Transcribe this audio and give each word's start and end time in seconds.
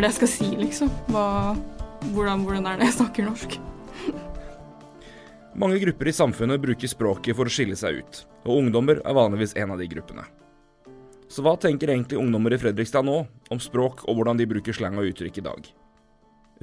er 0.00 0.06
det 0.06 0.14
jeg 0.14 0.20
skal 0.22 0.30
si, 0.32 0.46
liksom? 0.56 0.90
Hva, 1.12 1.52
hvordan, 2.14 2.44
hvordan 2.46 2.68
er 2.70 2.78
det 2.80 2.86
jeg 2.88 2.96
snakker 2.96 3.26
norsk? 3.26 3.56
Mange 5.60 5.80
grupper 5.82 6.08
i 6.08 6.14
samfunnet 6.16 6.62
bruker 6.62 6.88
språket 6.88 7.36
for 7.36 7.50
å 7.50 7.52
skille 7.52 7.76
seg 7.76 7.98
ut, 8.00 8.20
og 8.46 8.62
ungdommer 8.62 9.02
er 9.04 9.16
vanligvis 9.18 9.52
en 9.60 9.74
av 9.74 9.82
de 9.82 9.88
gruppene. 9.90 10.24
Så 11.28 11.44
hva 11.44 11.52
tenker 11.60 11.92
egentlig 11.92 12.16
ungdommer 12.18 12.56
i 12.56 12.60
Fredrikstad 12.62 13.04
nå 13.04 13.18
om 13.52 13.60
språk 13.60 14.06
og 14.08 14.16
hvordan 14.16 14.40
de 14.40 14.48
bruker 14.48 14.74
slang 14.74 14.96
og 14.96 15.10
uttrykk 15.10 15.42
i 15.42 15.46
dag? 15.50 15.68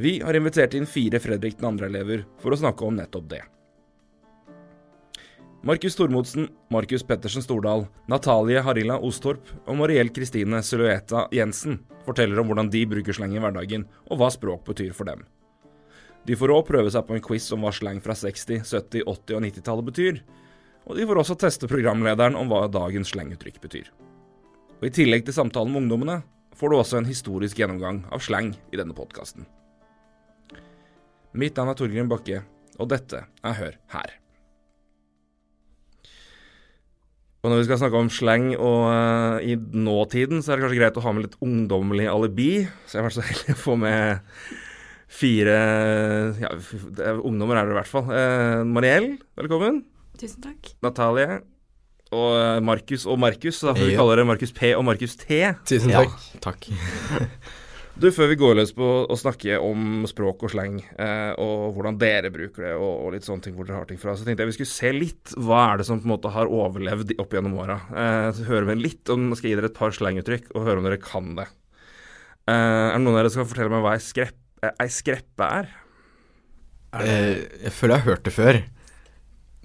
Vi 0.02 0.16
har 0.26 0.40
invitert 0.40 0.74
inn 0.78 0.90
fire 0.90 1.22
Fredrik 1.22 1.62
2.-elever 1.62 2.26
for 2.42 2.56
å 2.56 2.60
snakke 2.60 2.90
om 2.90 2.98
nettopp 2.98 3.30
det. 3.36 3.44
Markus 5.68 5.96
Tormodsen, 5.96 6.48
Markus 6.70 7.04
Pettersen 7.04 7.44
Stordal, 7.44 7.82
Natalie 8.08 8.62
Harila 8.64 8.96
Ostorp 9.04 9.50
og 9.68 9.76
Mariell 9.76 10.08
Kristine 10.16 10.62
Silueta 10.64 11.26
Jensen 11.36 11.82
forteller 12.06 12.40
om 12.40 12.48
hvordan 12.48 12.70
de 12.72 12.86
bruker 12.88 13.18
slang 13.18 13.34
i 13.36 13.42
hverdagen, 13.44 13.82
og 14.08 14.22
hva 14.22 14.30
språk 14.32 14.62
betyr 14.70 14.94
for 14.96 15.10
dem. 15.10 15.26
De 16.24 16.38
får 16.40 16.54
òg 16.56 16.62
prøve 16.70 16.94
seg 16.94 17.04
på 17.04 17.18
en 17.18 17.24
quiz 17.26 17.50
om 17.52 17.66
hva 17.66 17.74
slang 17.76 18.00
fra 18.06 18.16
60-, 18.16 18.62
70-, 18.64 19.04
80- 19.04 19.36
og 19.36 19.44
90-tallet 19.44 19.88
betyr. 19.90 20.22
Og 20.88 20.96
de 20.96 21.08
får 21.10 21.20
også 21.20 21.36
teste 21.42 21.68
programlederen 21.68 22.38
om 22.40 22.48
hva 22.48 22.62
dagens 22.72 23.12
slanguttrykk 23.12 23.58
betyr. 23.66 23.90
Og 24.78 24.86
I 24.88 24.94
tillegg 25.02 25.26
til 25.28 25.36
samtalen 25.36 25.74
med 25.74 25.84
ungdommene 25.84 26.22
får 26.56 26.72
du 26.72 26.78
også 26.78 27.02
en 27.02 27.10
historisk 27.10 27.60
gjennomgang 27.60 28.06
av 28.08 28.24
slang 28.24 28.54
i 28.72 28.80
denne 28.80 28.96
podkasten. 28.96 29.44
Mitt 31.36 31.60
navn 31.60 31.74
er 31.74 31.82
Torgrim 31.84 32.08
Bakke, 32.08 32.40
og 32.80 32.88
dette 32.96 33.26
er 33.44 33.60
Hør 33.60 33.78
her. 33.98 34.16
Og 37.44 37.52
når 37.52 37.62
vi 37.62 37.68
skal 37.68 37.80
snakke 37.80 38.00
om 38.02 38.10
slang 38.12 38.48
og 38.56 38.88
uh, 38.90 39.38
i 39.46 39.54
nåtiden, 39.56 40.42
så 40.42 40.52
er 40.52 40.58
det 40.58 40.66
kanskje 40.66 40.80
greit 40.82 40.98
å 40.98 41.04
ha 41.06 41.14
med 41.14 41.28
litt 41.28 41.38
ungdommelig 41.46 42.08
alibi. 42.10 42.52
Så 42.86 42.98
jeg 42.98 43.04
har 43.04 43.08
vært 43.10 43.18
så 43.20 43.28
heldig 43.32 43.56
å 43.56 43.60
få 43.62 43.78
med 43.82 44.34
fire 45.18 45.60
ja, 46.42 46.50
ungdommer 47.16 47.62
er 47.62 47.70
det 47.70 47.76
i 47.76 47.78
hvert 47.78 47.92
fall. 47.92 48.10
Uh, 48.10 48.66
Mariell, 48.68 49.14
velkommen. 49.40 49.84
Tusen 50.18 50.42
takk. 50.44 50.74
Natalie. 50.84 51.40
Og 52.16 52.34
uh, 52.40 52.58
Markus 52.64 53.06
og 53.06 53.20
Markus, 53.20 53.62
da 53.62 53.76
får 53.78 53.92
vi 53.92 53.96
kalle 54.00 54.18
det 54.20 54.28
Markus 54.28 54.54
P 54.56 54.74
og 54.74 54.84
Markus 54.88 55.16
T. 55.20 55.44
Tusen 55.68 55.94
takk. 55.94 56.20
Ja, 56.34 56.44
takk. 56.50 56.70
Du, 57.98 58.12
Før 58.14 58.28
vi 58.30 58.36
går 58.38 58.60
løs 58.60 58.76
på 58.78 58.88
å 59.10 59.16
snakke 59.18 59.56
om 59.58 60.04
språk 60.06 60.44
og 60.46 60.52
slang, 60.54 60.76
eh, 61.02 61.32
og 61.42 61.74
hvordan 61.74 61.96
dere 61.98 62.30
bruker 62.30 62.68
det, 62.68 62.74
og, 62.78 62.92
og, 62.92 63.08
litt 63.16 63.26
sånne 63.26 63.42
ting 63.48 63.56
hvor 63.58 63.66
dere 63.66 63.80
har 63.80 63.88
ting 63.90 63.98
fra, 63.98 64.14
så 64.14 64.28
tenkte 64.28 64.46
jeg 64.46 64.52
vi 64.52 64.56
skulle 64.60 64.70
se 64.70 64.92
litt 64.94 65.34
hva 65.34 65.64
er 65.72 65.82
det 65.82 65.88
som 65.88 66.04
på 66.04 66.06
en 66.06 66.14
måte 66.14 66.30
har 66.36 66.52
overlevd 66.54 67.16
opp 67.18 67.34
gjennom 67.34 67.58
åra. 67.58 67.80
Eh, 67.90 68.44
høre 68.52 68.70
med 68.70 68.84
litt 68.86 69.10
om, 69.10 69.32
Skal 69.34 69.50
gi 69.50 69.58
dere 69.58 69.72
et 69.72 69.80
par 69.80 69.98
slanguttrykk, 69.98 70.52
og 70.54 70.70
høre 70.70 70.78
om 70.78 70.86
dere 70.86 71.02
kan 71.02 71.34
det. 71.40 71.48
Eh, 72.46 72.54
er 72.54 72.94
det 72.94 73.02
noen 73.02 73.16
av 73.16 73.24
dere 73.24 73.34
som 73.34 73.42
kan 73.42 73.50
fortelle 73.56 73.74
meg 73.74 73.86
hva 73.88 73.98
ei, 73.98 74.06
skrepp, 74.12 74.40
eh, 74.62 74.78
ei 74.86 74.90
skreppe 74.94 75.52
er? 75.58 75.76
er 76.94 77.02
det... 77.02 77.18
Eh, 77.18 77.44
jeg 77.66 77.78
føler 77.80 77.98
jeg 77.98 78.06
har 78.06 78.12
hørt 78.12 78.28
det 78.30 78.38
før, 78.38 78.66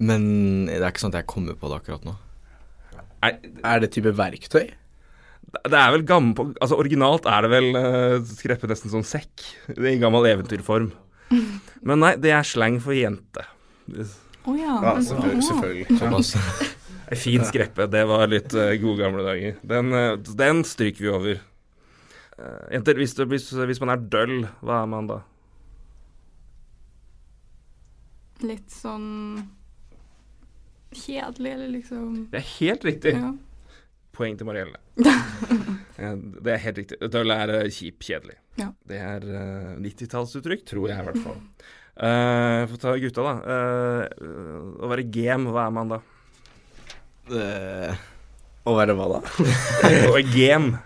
men 0.09 0.31
det 0.73 0.81
er 0.81 0.89
ikke 0.89 1.05
sånn 1.05 1.13
at 1.13 1.21
jeg 1.21 1.33
kommer 1.37 1.61
på 1.61 1.69
det 1.69 1.83
akkurat 1.83 2.09
nå. 2.09 2.17
Er, 3.29 3.37
er 3.61 3.85
det 3.85 3.93
type 3.93 4.17
verktøy? 4.17 4.73
Det 5.53 5.77
er 5.77 5.91
vel 5.93 6.03
gammel 6.07 6.53
Altså 6.63 6.77
Originalt 6.81 7.27
er 7.29 7.45
det 7.45 7.49
vel 7.51 7.67
uh, 7.77 8.15
skreppet 8.25 8.71
nesten 8.71 8.93
som 8.93 9.03
sekk. 9.05 9.31
Det 9.69 9.81
er 9.81 9.95
I 9.95 10.01
gammel 10.01 10.25
eventyrform. 10.31 10.91
Men 11.83 12.01
nei, 12.01 12.13
det 12.21 12.33
er 12.33 12.45
slang 12.47 12.79
for 12.83 12.95
jente. 12.95 13.45
Å 14.43 14.51
oh, 14.51 14.55
ja. 14.59 14.75
ja 14.83 14.93
selvfølgelig. 15.03 15.45
selvfølgelig. 15.47 15.99
Såpass. 15.99 16.73
Ei 17.11 17.19
fin 17.19 17.43
skreppe. 17.47 17.87
Det 17.91 18.03
var 18.09 18.29
litt 18.31 18.53
uh, 18.55 18.71
gode 18.81 19.03
gamle 19.03 19.25
dager. 19.25 19.57
Den, 19.67 19.91
uh, 19.95 20.35
den 20.39 20.63
stryker 20.67 21.05
vi 21.05 21.11
over. 21.11 21.41
Uh, 22.39 22.63
jenter, 22.73 22.97
hvis, 22.99 23.15
hvis, 23.29 23.49
hvis, 23.53 23.81
man 23.83 23.93
er 23.93 24.07
døll, 24.15 24.37
hva 24.65 24.81
er 24.81 24.89
man 24.89 25.09
da? 25.11 25.19
Litt 28.43 28.73
sånn 28.73 29.43
kjedelig, 30.93 31.51
eller 31.53 31.69
liksom 31.73 32.07
Det 32.31 32.41
er 32.41 32.49
helt 32.57 32.87
riktig. 32.87 33.15
Ja. 33.17 33.31
Poeng 34.13 34.37
til 34.37 34.47
Marielle. 34.47 34.79
det 36.45 36.53
er 36.53 36.63
helt 36.67 36.81
riktig. 36.83 36.99
Døll 37.13 37.33
er 37.33 37.53
uh, 37.57 37.67
kjip, 37.73 38.01
kjedelig. 38.05 38.37
Ja. 38.61 38.69
Det 38.89 38.99
er 39.01 39.25
uh, 39.25 39.71
90-tallsuttrykk, 39.81 40.65
tror 40.69 40.91
jeg 40.91 41.01
i 41.01 41.07
hvert 41.09 41.21
fall. 41.23 41.39
Uh, 41.93 42.63
Få 42.69 42.79
ta 42.81 42.95
gutta, 43.01 43.25
da. 43.25 43.35
Uh, 43.41 44.79
å 44.81 44.89
være 44.91 45.07
game, 45.13 45.53
hva 45.53 45.67
er 45.67 45.75
man 45.75 45.93
da? 45.95 46.01
Uh, 47.31 48.03
å 48.67 48.73
være 48.77 48.95
hva 48.95 49.09
da? 49.15 49.19
Å 50.07 50.13
være 50.13 50.25
game. 50.31 50.77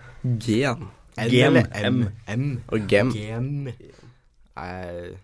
Gen. 0.42 0.88
Gem. 1.30 1.58
M. 1.58 2.04
M. 2.26 2.46
Og 2.74 2.86
gem. 2.90 3.10
Gem. 3.14 3.50
Nei 4.58 5.16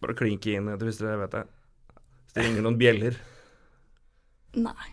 Bare 0.00 0.16
klinke 0.16 0.54
inn 0.56 0.70
hvis 0.80 0.98
dere 1.02 1.18
vet 1.20 1.34
det. 1.34 1.42
Hvis 2.24 2.36
det 2.36 2.46
ringer 2.46 2.64
noen 2.64 2.78
bjeller. 2.80 3.18
Nei, 4.56 4.88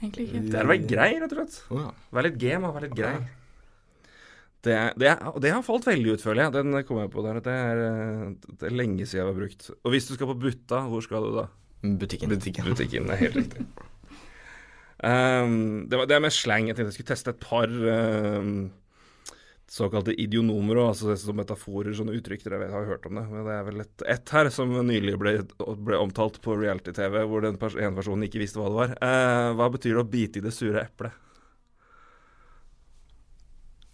egentlig 0.00 0.26
ikke. 0.28 0.46
Det 0.48 0.58
er 0.58 0.66
å 0.66 0.72
være 0.72 0.88
grei, 0.88 1.10
rett 1.20 1.34
og 1.34 1.38
slett. 1.40 1.60
oh, 1.70 1.84
ja. 1.84 1.92
Være 2.16 2.30
litt 2.30 2.40
game 2.40 2.68
og 2.68 2.76
være 2.76 2.88
litt 2.88 2.98
grei. 2.98 3.14
Det, 4.60 4.76
det, 5.00 5.12
det, 5.40 5.52
har 5.54 5.62
falt 5.64 5.86
veldig 5.88 6.16
ut, 6.16 6.24
føler 6.24 6.44
jeg. 6.44 6.54
Den 6.58 6.82
kom 6.88 6.98
jeg 7.00 7.12
på 7.12 7.24
der. 7.24 7.38
Det 7.44 7.52
er, 7.54 7.78
det 8.60 8.68
er 8.68 8.74
lenge 8.76 9.06
siden 9.06 9.22
jeg 9.22 9.30
har 9.30 9.38
brukt. 9.38 9.70
Og 9.72 9.94
hvis 9.94 10.10
du 10.10 10.12
skal 10.16 10.28
på 10.28 10.36
Butta, 10.42 10.82
hvor 10.90 11.04
skal 11.04 11.24
du 11.24 11.38
da? 11.38 11.46
Butikken. 11.80 12.28
Butikken. 12.28 12.68
Butikken, 12.74 13.08
det 13.08 13.16
er 13.16 13.24
helt 13.24 13.40
riktig. 13.40 13.64
Um, 15.00 15.88
det, 15.88 15.96
var, 15.96 16.04
det 16.04 16.18
er 16.18 16.24
med 16.26 16.36
slang. 16.36 16.68
Jeg 16.68 16.76
tenkte 16.76 16.90
jeg 16.92 16.98
skulle 16.98 17.12
teste 17.14 17.32
et 17.32 17.40
par 17.40 17.72
um, 17.72 18.68
såkalte 19.70 20.10
idionomer, 20.18 20.80
altså 20.82 21.14
som 21.20 21.36
metaforer, 21.38 21.92
sånne 21.94 22.16
uttrykk. 22.18 22.42
Dere 22.42 22.58
vet, 22.64 22.72
har 22.74 22.88
hørt 22.88 23.04
om 23.06 23.14
det. 23.20 23.22
Men 23.30 23.44
det 23.46 23.54
er 23.54 23.66
vel 23.68 23.82
ett 23.84 24.02
et 24.16 24.32
her 24.34 24.50
som 24.50 24.72
nylig 24.86 25.14
ble, 25.20 25.36
ble 25.86 26.00
omtalt 26.02 26.40
på 26.42 26.56
reality-TV, 26.58 27.20
hvor 27.30 27.44
den 27.46 27.58
pers 27.60 27.76
ene 27.78 27.94
personen 27.94 28.26
ikke 28.26 28.42
visste 28.42 28.58
hva 28.58 28.66
det 28.70 28.78
var. 28.80 28.94
Eh, 28.98 29.50
hva 29.60 29.68
betyr 29.70 29.94
det 29.94 30.02
å 30.02 30.08
bite 30.10 30.40
i 30.40 30.44
det 30.48 30.52
sure 30.56 30.82
eplet? 30.82 31.14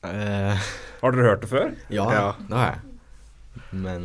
Uh, 0.07 0.55
har 1.03 1.13
dere 1.17 1.29
hørt 1.33 1.41
det 1.43 1.49
før? 1.51 1.73
Ja, 1.91 2.05
Ja. 2.13 2.27
det 2.49 2.57
har 2.57 2.67
jeg. 2.77 2.81
Men 3.73 4.03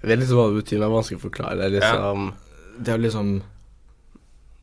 Jeg 0.00 0.08
vet 0.08 0.18
liksom 0.22 0.38
hva 0.38 0.48
det 0.48 0.62
betyr, 0.62 0.78
men 0.78 0.84
det 0.86 0.90
er 0.90 0.96
vanskelig 0.96 1.18
å 1.20 1.24
forklare. 1.28 1.56
Det 1.58 1.64
er 1.66 1.74
liksom 1.80 2.28
det 2.80 2.88
er 2.88 2.96
jo 2.96 3.04
liksom 3.04 3.30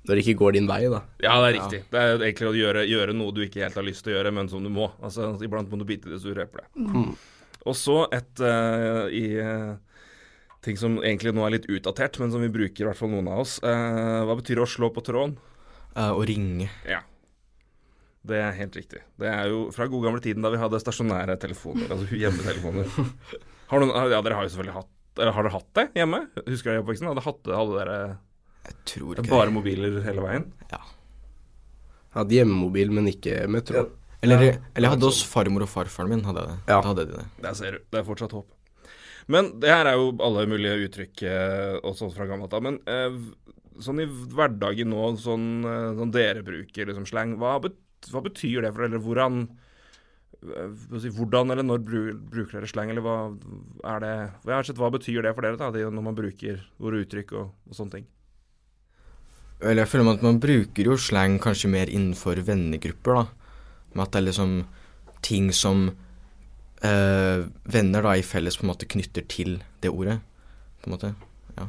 Når 0.08 0.16
det 0.16 0.24
ikke 0.24 0.38
går 0.40 0.56
din 0.56 0.70
vei, 0.70 0.82
da. 0.92 1.02
Ja, 1.24 1.34
det 1.44 1.48
er 1.50 1.56
riktig. 1.58 1.82
Det 1.92 2.04
er 2.04 2.22
egentlig 2.30 2.48
å 2.48 2.56
gjøre, 2.56 2.86
gjøre, 2.88 3.16
noe 3.18 3.36
du 3.36 3.42
ikke 3.44 3.66
helt 3.66 3.76
har 3.76 3.88
lyst 3.88 4.06
til 4.06 4.14
å 4.14 4.18
gjøre, 4.18 4.32
men 4.38 4.52
som 4.52 4.64
du 4.64 4.72
må. 4.72 4.88
Altså, 5.04 5.34
Iblant 5.44 5.74
må 5.74 5.82
du 5.82 5.84
bite 5.90 6.08
i 6.08 6.14
det 6.14 6.22
sure 6.24 6.46
eplet. 6.48 6.70
Mm. 6.80 7.12
Og 7.68 7.76
så 7.76 7.98
et 8.16 8.40
uh, 8.40 9.10
i 9.12 9.26
uh, 9.44 9.76
ting 10.64 10.80
som 10.80 10.96
egentlig 11.02 11.36
nå 11.36 11.44
er 11.44 11.58
litt 11.58 11.68
utdatert, 11.68 12.22
men 12.24 12.32
som 12.32 12.46
vi 12.46 12.54
bruker, 12.54 12.86
i 12.86 12.88
hvert 12.88 13.00
fall 13.00 13.12
noen 13.12 13.28
av 13.34 13.44
oss. 13.44 13.58
Uh, 13.60 14.24
hva 14.30 14.40
betyr 14.40 14.62
det 14.62 14.66
å 14.66 14.74
slå 14.78 14.94
på 14.96 15.04
tråden? 15.04 15.36
uh, 15.98 16.14
å 16.14 16.26
ringe. 16.28 16.70
Ja. 16.88 17.02
Det 18.28 18.40
er 18.44 18.56
helt 18.58 18.76
riktig. 18.76 19.02
Det 19.20 19.30
er 19.32 19.52
jo 19.54 19.68
fra 19.76 19.88
god 19.90 20.10
gamle 20.10 20.24
tiden 20.24 20.44
da 20.44 20.52
vi 20.52 20.60
hadde 20.60 20.82
stasjonære 20.84 21.38
telefoner, 21.42 21.90
altså 21.94 22.10
hjemmetelefoner. 22.22 22.92
Har 23.72 23.84
noen, 23.84 23.94
ja, 24.12 24.22
dere 24.24 24.40
har 24.40 24.48
jo 24.48 24.54
selvfølgelig 24.54 24.80
hatt 24.82 24.94
eller 25.18 25.34
Har 25.34 25.48
dere 25.48 25.56
hatt 25.56 25.70
det 25.74 25.84
hjemme? 25.98 26.18
Husker 26.46 26.70
dere 26.70 26.82
oppveksten? 26.84 27.08
Hadde, 27.10 27.24
hatt, 27.26 27.48
hadde 27.50 27.74
dere 27.74 27.94
Jeg 28.68 28.78
tror 28.94 29.22
ikke 29.22 29.32
bare 29.32 29.54
mobiler 29.56 30.02
hele 30.06 30.26
veien? 30.26 30.50
Ja. 30.72 30.82
Jeg 30.84 32.20
hadde 32.22 32.38
hjemmemobil, 32.40 32.94
men 32.98 33.10
ikke 33.12 33.40
metro. 33.52 33.84
Ja. 33.84 33.88
Eller, 34.26 34.44
eller 34.74 34.88
jeg 34.88 34.94
hadde 34.96 35.10
hos 35.12 35.20
farmor 35.30 35.64
og 35.68 35.70
farfaren 35.70 36.10
min. 36.12 36.24
Hadde 36.26 36.44
jeg 36.44 36.54
det. 36.54 36.60
Ja. 36.66 36.80
Da 36.82 36.88
hadde 36.90 37.06
de 37.06 37.20
det. 37.20 37.26
Der 37.44 37.58
ser 37.60 37.78
du. 37.78 37.84
Det 37.94 38.00
er 38.00 38.08
fortsatt 38.08 38.34
håp. 38.34 38.48
Men 39.28 39.52
det 39.62 39.70
her 39.72 39.90
er 39.90 40.00
jo 40.00 40.14
alle 40.24 40.48
mulige 40.50 40.88
uttrykk 40.88 41.24
eh, 41.28 41.76
og 41.84 41.98
sånt 42.00 42.16
fra 42.16 42.28
gammelt 42.30 42.54
av. 42.56 42.64
Men 42.64 42.80
eh, 42.88 43.18
sånn 43.84 44.02
i 44.02 44.08
hverdagen 44.08 44.92
nå, 44.94 45.04
sånn, 45.22 45.48
eh, 45.68 45.92
sånn 46.00 46.14
dere 46.16 46.44
bruker 46.48 46.90
liksom 46.90 47.08
slang, 47.10 47.36
hva, 47.42 47.58
bet, 47.64 47.78
hva 48.12 48.24
betyr 48.26 48.66
det 48.66 48.74
for 48.74 48.86
dere? 48.86 49.02
Hvordan, 49.04 49.42
eh, 50.48 50.78
si, 51.04 51.12
hvordan 51.14 51.54
eller 51.54 51.68
når 51.68 51.84
bruker 51.84 52.58
dere 52.58 52.72
slang, 52.72 52.94
eller 52.94 53.06
hva 53.06 53.18
er 53.94 54.06
det 54.06 54.14
hva, 54.48 54.62
sett, 54.64 54.80
Hva 54.80 54.94
betyr 54.96 55.28
det 55.28 55.36
for 55.36 55.46
dere 55.46 55.60
da, 55.60 55.74
det, 55.76 55.86
når 55.92 56.08
man 56.10 56.18
bruker 56.18 56.64
våre 56.82 57.04
uttrykk 57.04 57.36
og, 57.38 57.52
og 57.68 57.78
sånne 57.78 58.00
ting? 58.00 58.08
Eller 59.62 59.84
jeg 59.84 59.90
føler 59.90 60.12
at 60.14 60.26
man 60.26 60.40
bruker 60.44 60.86
jo 60.92 60.98
slang 61.02 61.40
kanskje 61.42 61.70
mer 61.74 61.90
innenfor 61.90 62.38
vennegrupper, 62.46 63.24
da. 63.24 63.24
Med 63.96 64.04
at 64.06 64.12
det 64.14 64.20
er 64.22 64.28
liksom 64.28 64.52
ting 65.26 65.48
som 65.56 65.88
øh, 66.86 67.48
venner 67.66 68.06
da 68.06 68.14
i 68.20 68.26
felles 68.26 68.58
på 68.60 68.66
en 68.68 68.72
måte 68.72 68.90
knytter 68.90 69.26
til 69.28 69.58
det 69.82 69.90
ordet, 69.90 70.20
på 70.84 70.90
en 70.90 70.94
måte. 70.94 71.14
Ja. 71.58 71.66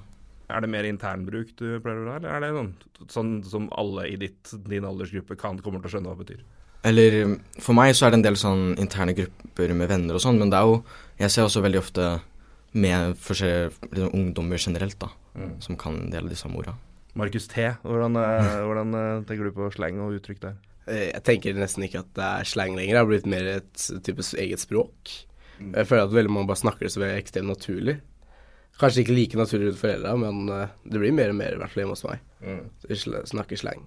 Er 0.52 0.64
det 0.64 0.70
mer 0.72 0.84
internbruk 0.88 1.54
du 1.56 1.64
pleier 1.80 2.04
å 2.04 2.12
ha, 2.12 2.20
eller 2.20 2.28
er 2.36 2.44
det 2.44 2.52
sånn, 2.52 3.08
sånn 3.08 3.32
som 3.48 3.68
alle 3.72 4.04
i 4.12 4.16
ditt, 4.20 4.52
din 4.68 4.84
aldersgruppe 4.88 5.38
kan, 5.40 5.60
kommer 5.64 5.80
til 5.80 5.88
å 5.90 5.94
skjønne 5.96 6.12
hva 6.12 6.18
det 6.18 6.26
betyr? 6.26 6.44
Eller 6.88 7.16
for 7.58 7.74
meg 7.74 7.96
så 7.98 8.06
er 8.06 8.12
det 8.12 8.20
en 8.20 8.26
del 8.28 8.36
sånn 8.38 8.66
interne 8.78 9.16
grupper 9.16 9.72
med 9.74 9.88
venner 9.90 10.14
og 10.14 10.22
sånn, 10.22 10.38
men 10.38 10.52
det 10.52 10.60
er 10.60 10.68
jo 10.68 10.76
Jeg 11.18 11.32
ser 11.34 11.48
også 11.48 11.64
veldig 11.64 11.80
ofte 11.80 12.04
med 12.78 13.16
forskjellige 13.18 13.72
liksom, 13.90 14.12
ungdommer 14.14 14.60
generelt, 14.62 14.98
da, 15.00 15.08
Mm. 15.38 15.60
som 15.62 15.76
kan 15.76 15.94
en 15.94 16.10
del 16.10 16.24
av 16.24 16.30
de 16.30 16.36
samme 16.36 16.58
orda. 16.58 16.72
Markus 17.18 17.48
T, 17.50 17.64
hvordan, 17.82 18.16
eh, 18.20 18.58
hvordan 18.62 18.94
eh, 18.94 19.22
tenker 19.26 19.48
du 19.48 19.54
på 19.56 19.70
slang 19.74 19.98
og 20.04 20.14
uttrykk 20.20 20.42
der? 20.44 20.58
Eh, 20.86 21.08
Jeg 21.10 21.24
tenker 21.26 21.56
nesten 21.58 21.84
ikke 21.86 22.04
at 22.04 22.12
det 22.14 22.28
er 22.28 22.48
slang 22.48 22.76
lenger. 22.78 22.94
Det 22.94 23.02
har 23.02 23.10
blitt 23.10 23.26
mer 23.30 23.48
et 23.56 23.88
type 24.06 24.22
eget 24.38 24.62
språk. 24.62 25.14
Jeg 25.58 25.88
føler 25.90 26.06
at 26.06 26.14
veldig 26.14 26.30
mange 26.30 26.46
bare 26.52 26.62
snakker 26.62 26.86
det 26.86 26.92
så 26.94 27.02
veldig 27.02 27.18
ekstremt 27.18 27.50
naturlig. 27.50 27.96
Kanskje 28.78 29.02
ikke 29.02 29.16
like 29.16 29.38
naturlig 29.40 29.72
rundt 29.72 29.80
foreldra, 29.80 30.12
men 30.22 30.44
det 30.86 31.00
blir 31.02 31.10
mer 31.16 31.32
og 31.32 31.38
mer, 31.40 31.56
i 31.56 31.58
hvert 31.58 31.72
fall 31.72 31.82
hjemme 31.82 31.96
hos 31.96 32.04
meg. 32.06 32.68
Vi 32.86 32.98
snakker 33.26 33.58
slang. 33.58 33.82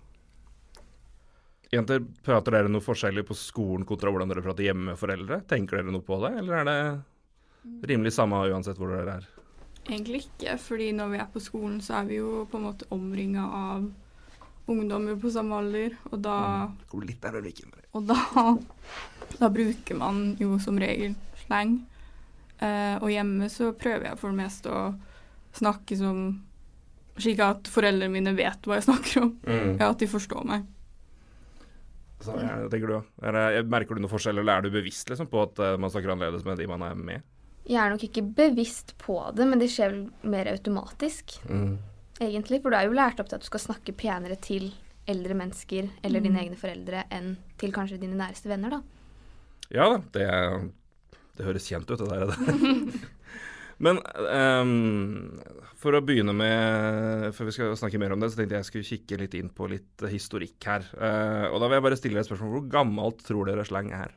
Jenter, 1.72 2.02
prater 2.28 2.58
dere 2.58 2.68
noe 2.68 2.84
forskjellig 2.84 3.24
på 3.30 3.38
skolen 3.40 3.88
kontra 3.88 4.12
hvordan 4.12 4.28
dere 4.34 4.44
prater 4.44 4.68
hjemme 4.68 4.90
med 4.90 5.00
foreldre? 5.00 5.38
Tenker 5.48 5.80
dere 5.80 5.94
noe 5.96 6.04
på 6.04 6.18
det, 6.26 6.34
eller 6.42 6.58
er 6.60 6.68
det 6.68 7.88
rimelig 7.88 8.12
samme 8.18 8.42
uansett 8.52 8.76
hvor 8.82 8.92
dere 8.92 9.22
er? 9.22 9.30
Egentlig 9.88 10.26
ikke, 10.26 10.58
fordi 10.62 10.92
når 10.96 11.14
vi 11.14 11.20
er 11.24 11.30
på 11.34 11.42
skolen, 11.44 11.80
så 11.82 12.02
er 12.02 12.10
vi 12.10 12.20
jo 12.20 12.46
på 12.52 12.60
en 12.60 12.68
måte 12.70 12.88
omringa 12.94 13.46
av 13.48 13.88
ungdommer 14.72 15.18
på 15.20 15.32
samme 15.34 15.58
alder, 15.58 15.96
og 16.12 16.20
da, 16.24 16.36
og 16.94 17.08
ikke 17.10 17.72
og 17.98 18.06
da, 18.08 18.20
da 19.42 19.50
bruker 19.52 19.98
man 19.98 20.22
jo 20.40 20.60
som 20.64 20.78
regel 20.80 21.16
slang. 21.44 21.80
Uh, 22.62 23.02
og 23.02 23.10
hjemme 23.10 23.50
så 23.50 23.72
prøver 23.74 24.12
jeg 24.12 24.20
for 24.22 24.30
det 24.30 24.38
meste 24.44 24.70
å 24.70 24.84
snakke 25.58 25.98
som 25.98 26.22
slik 27.22 27.42
at 27.44 27.70
foreldrene 27.70 28.14
mine 28.14 28.36
vet 28.38 28.68
hva 28.68 28.78
jeg 28.78 28.88
snakker 28.88 29.26
om. 29.26 29.34
Mm. 29.44 29.74
Ja, 29.82 29.90
at 29.90 30.00
de 30.02 30.08
forstår 30.10 30.46
meg. 30.48 30.70
Så, 32.22 32.36
ja, 32.38 32.54
tenker 32.70 32.92
du, 32.92 32.98
er 33.26 33.66
merker 33.66 33.98
du 33.98 34.04
noen 34.04 34.12
forskjell, 34.12 34.38
eller 34.42 34.60
er 34.60 34.66
du 34.66 34.74
bevisst 34.74 35.10
liksom, 35.10 35.30
på 35.32 35.42
at 35.42 35.62
eh, 35.62 35.78
man 35.82 35.90
snakker 35.90 36.14
annerledes 36.14 36.46
med 36.46 36.62
de 36.62 36.68
man 36.70 36.86
er 36.86 37.00
med? 37.00 37.26
Jeg 37.70 37.78
er 37.78 37.92
nok 37.94 38.04
ikke 38.08 38.24
bevisst 38.36 38.96
på 39.02 39.20
det, 39.38 39.46
men 39.48 39.62
det 39.62 39.70
skjer 39.72 39.94
vel 39.94 40.32
mer 40.34 40.50
automatisk, 40.52 41.38
egentlig. 42.20 42.62
For 42.64 42.74
du 42.74 42.78
er 42.80 42.88
jo 42.88 42.98
lært 42.98 43.22
opp 43.22 43.30
til 43.30 43.38
at 43.38 43.46
du 43.46 43.50
skal 43.52 43.64
snakke 43.68 43.96
penere 43.98 44.38
til 44.42 44.72
eldre 45.10 45.38
mennesker 45.38 45.88
eller 46.06 46.24
dine 46.24 46.42
egne 46.44 46.58
foreldre 46.60 47.06
enn 47.14 47.34
til 47.62 47.74
kanskje 47.76 48.00
dine 48.02 48.18
næreste 48.18 48.50
venner, 48.52 48.78
da. 48.78 48.82
Ja 49.72 49.88
da, 49.94 50.02
det, 50.14 50.28
det 51.38 51.48
høres 51.48 51.68
kjent 51.70 51.92
ut, 51.92 52.02
det 52.02 52.10
der. 52.12 53.10
Men 53.82 53.98
um, 53.98 55.40
for 55.82 55.98
å 55.98 56.04
begynne 56.06 56.36
med, 56.38 57.32
før 57.34 57.48
vi 57.48 57.54
skal 57.56 57.78
snakke 57.80 57.98
mer 58.02 58.14
om 58.14 58.22
det, 58.22 58.30
så 58.30 58.38
tenkte 58.38 58.54
jeg 58.54 58.62
jeg 58.62 58.70
skulle 58.70 58.90
kikke 58.92 59.18
litt 59.24 59.38
inn 59.40 59.50
på 59.58 59.70
litt 59.72 60.04
historikk 60.12 60.68
her. 60.70 60.86
Uh, 60.94 61.48
og 61.50 61.58
da 61.64 61.70
vil 61.70 61.80
jeg 61.80 61.86
bare 61.88 61.98
stille 61.98 62.20
deg 62.20 62.22
et 62.22 62.30
spørsmål. 62.30 62.52
Hvor 62.54 62.68
gammelt 62.76 63.24
tror 63.26 63.50
dere 63.50 63.66
slang 63.66 63.90
er? 63.98 64.14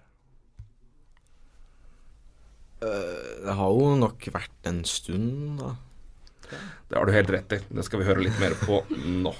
Det 3.44 3.56
har 3.58 3.74
jo 3.74 3.90
nok 4.00 4.28
vært 4.34 4.70
en 4.70 4.84
stund, 4.88 5.60
da. 5.60 5.74
Det 6.88 6.98
har 6.98 7.08
du 7.08 7.14
helt 7.14 7.32
rett 7.32 7.56
i. 7.56 7.58
Det 7.68 7.84
skal 7.86 8.00
vi 8.02 8.08
høre 8.08 8.24
litt 8.24 8.38
mer 8.42 8.54
på 8.60 8.82
nå. 9.24 9.32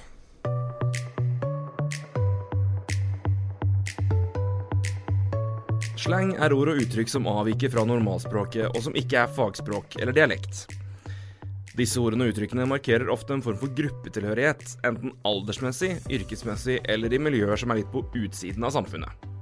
Slang 6.05 6.35
er 6.37 6.53
ord 6.53 6.69
og 6.69 6.81
uttrykk 6.83 7.09
som 7.09 7.29
avviker 7.31 7.71
fra 7.73 7.87
normalspråket, 7.89 8.67
og 8.75 8.83
som 8.85 8.97
ikke 8.99 9.23
er 9.23 9.37
fagspråk 9.37 9.97
eller 10.03 10.13
dialekt. 10.17 10.67
Disse 11.75 11.99
ordene 11.99 12.27
og 12.27 12.35
uttrykkene 12.35 12.69
markerer 12.69 13.09
ofte 13.11 13.33
en 13.35 13.43
form 13.43 13.57
for 13.59 13.73
gruppetilhørighet, 13.75 14.77
enten 14.87 15.15
aldersmessig, 15.27 15.95
yrkesmessig 16.13 16.77
eller 16.93 17.15
i 17.15 17.23
miljøer 17.25 17.59
som 17.59 17.73
er 17.73 17.81
litt 17.81 17.91
på 17.95 18.05
utsiden 18.21 18.69
av 18.69 18.77
samfunnet. 18.77 19.34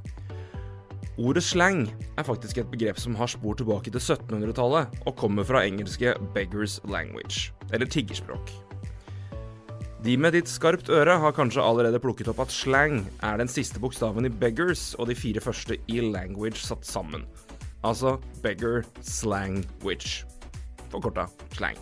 Ordet 1.20 1.42
slang 1.44 1.82
er 2.16 2.24
faktisk 2.24 2.56
et 2.56 2.70
begrep 2.72 2.96
som 2.96 3.12
har 3.18 3.28
spor 3.28 3.56
tilbake 3.58 3.90
til 3.92 4.00
1700-tallet, 4.00 4.94
og 5.04 5.16
kommer 5.16 5.44
fra 5.44 5.60
engelske 5.60 6.14
'beggars 6.32 6.80
language', 6.88 7.52
eller 7.72 7.86
tiggerspråk. 7.86 8.48
De 10.04 10.16
med 10.16 10.32
ditt 10.32 10.48
skarpt 10.48 10.88
øre 10.88 11.18
har 11.20 11.34
kanskje 11.36 11.62
allerede 11.62 12.00
plukket 12.00 12.28
opp 12.32 12.40
at 12.40 12.50
slang 12.50 13.04
er 13.22 13.36
den 13.36 13.48
siste 13.48 13.78
bokstaven 13.78 14.24
i 14.24 14.32
'beggars' 14.32 14.94
og 14.98 15.06
de 15.08 15.14
fire 15.14 15.40
første 15.40 15.76
i 15.86 16.00
'language' 16.00 16.64
satt 16.64 16.86
sammen. 16.86 17.26
Altså 17.84 18.16
'beggar 18.40 18.82
slang 19.02 19.66
witch'. 19.84 20.24
Forkorta 20.88 21.26
slang. 21.52 21.76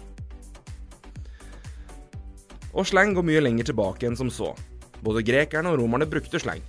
Og 2.74 2.86
slang 2.86 3.14
går 3.14 3.22
mye 3.22 3.40
lenger 3.40 3.64
tilbake 3.64 4.06
enn 4.06 4.16
som 4.16 4.30
så. 4.30 4.56
Både 5.02 5.22
grekerne 5.22 5.70
og 5.70 5.78
romerne 5.78 6.06
brukte 6.06 6.38
slang. 6.38 6.62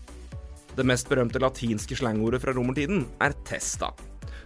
Det 0.78 0.86
mest 0.88 1.10
berømte 1.12 1.42
latinske 1.42 1.98
slangordet 2.00 2.42
fra 2.44 2.54
romertiden 2.56 3.04
er 3.24 3.36
testa, 3.48 3.92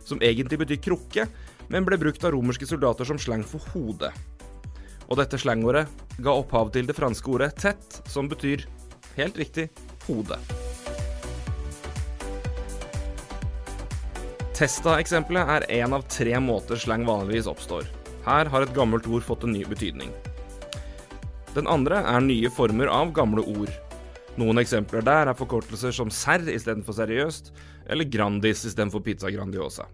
som 0.06 0.22
egentlig 0.26 0.60
betyr 0.64 0.82
krukke, 0.88 1.28
men 1.70 1.86
ble 1.86 2.00
brukt 2.02 2.24
av 2.26 2.34
romerske 2.34 2.68
soldater 2.70 3.06
som 3.06 3.20
slang 3.22 3.46
for 3.46 3.62
hode. 3.74 4.10
Og 5.06 5.20
dette 5.20 5.38
slangordet 5.38 5.86
ga 6.18 6.34
opphav 6.34 6.72
til 6.74 6.90
det 6.90 6.98
franske 6.98 7.30
ordet 7.30 7.54
tett, 7.62 8.02
som 8.10 8.30
betyr, 8.30 8.66
helt 9.20 9.38
riktig, 9.38 9.70
hode. 10.08 10.40
Testa-eksempelet 14.56 15.50
er 15.52 15.70
én 15.82 15.94
av 15.94 16.06
tre 16.08 16.38
måter 16.40 16.80
slang 16.80 17.04
vanligvis 17.06 17.50
oppstår. 17.52 17.90
Her 18.26 18.50
har 18.50 18.64
et 18.64 18.74
gammelt 18.74 19.06
ord 19.06 19.26
fått 19.26 19.44
en 19.46 19.54
ny 19.54 19.66
betydning. 19.68 20.14
Den 21.54 21.68
andre 21.70 22.02
er 22.08 22.24
nye 22.24 22.50
former 22.52 22.90
av 22.90 23.12
gamle 23.16 23.44
ord. 23.46 23.74
Noen 24.36 24.60
eksempler 24.60 25.04
der 25.06 25.30
er 25.32 25.38
forkortelser 25.38 25.94
som 25.96 26.10
serr 26.12 26.44
istedenfor 26.52 26.98
seriøst, 26.98 27.54
eller 27.88 28.10
Grandis 28.12 28.66
istedenfor 28.68 29.04
Pizza 29.06 29.32
Grandiosa. 29.32 29.86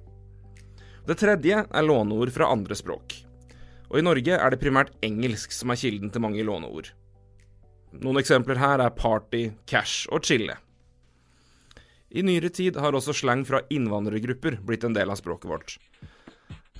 Det 1.06 1.18
tredje 1.22 1.62
er 1.62 1.86
låneord 1.86 2.32
fra 2.34 2.50
andre 2.54 2.78
språk. 2.78 3.20
Og 3.92 4.00
i 4.00 4.06
Norge 4.06 4.38
er 4.38 4.54
det 4.54 4.62
primært 4.62 4.94
engelsk 5.06 5.54
som 5.54 5.74
er 5.74 5.80
kilden 5.82 6.10
til 6.10 6.24
mange 6.24 6.46
låneord. 6.48 6.90
Noen 8.02 8.22
eksempler 8.22 8.58
her 8.58 8.82
er 8.82 8.94
party, 8.96 9.50
cash 9.68 10.08
og 10.10 10.26
chille. 10.26 10.56
I 12.12 12.24
nyere 12.26 12.50
tid 12.50 12.80
har 12.82 12.96
også 12.96 13.14
slang 13.16 13.44
fra 13.48 13.62
innvandrergrupper 13.72 14.58
blitt 14.66 14.88
en 14.88 14.96
del 14.96 15.12
av 15.12 15.20
språket 15.20 15.52
vårt. 15.52 15.78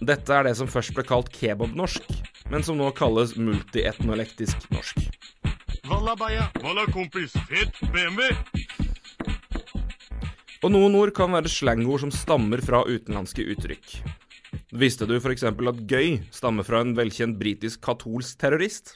Dette 0.02 0.34
er 0.34 0.48
det 0.48 0.56
som 0.58 0.72
først 0.72 0.96
ble 0.98 1.06
kalt 1.06 1.30
kebabnorsk, 1.36 2.08
men 2.50 2.66
som 2.66 2.80
nå 2.80 2.90
kalles 2.98 3.36
multietnolektisk 3.38 4.72
norsk. 4.74 5.11
Walla 5.92 6.16
baya, 6.16 6.44
walla 6.64 6.86
kompis, 6.88 7.34
Fett 7.50 7.76
BMW. 7.92 8.30
Og 10.64 10.72
noen 10.72 10.96
ord 10.96 11.12
kan 11.18 11.34
være 11.36 11.52
slangord 11.52 12.00
som 12.06 12.14
stammer 12.16 12.64
fra 12.64 12.80
utenlandske 12.88 13.44
uttrykk. 13.52 13.98
Visste 14.72 15.04
du 15.10 15.18
f.eks. 15.18 15.44
at 15.44 15.82
gøy 15.92 16.22
stammer 16.32 16.64
fra 16.64 16.80
en 16.86 16.96
velkjent 16.96 17.36
britisk 17.42 17.84
katolsk 17.84 18.40
terrorist? 18.40 18.96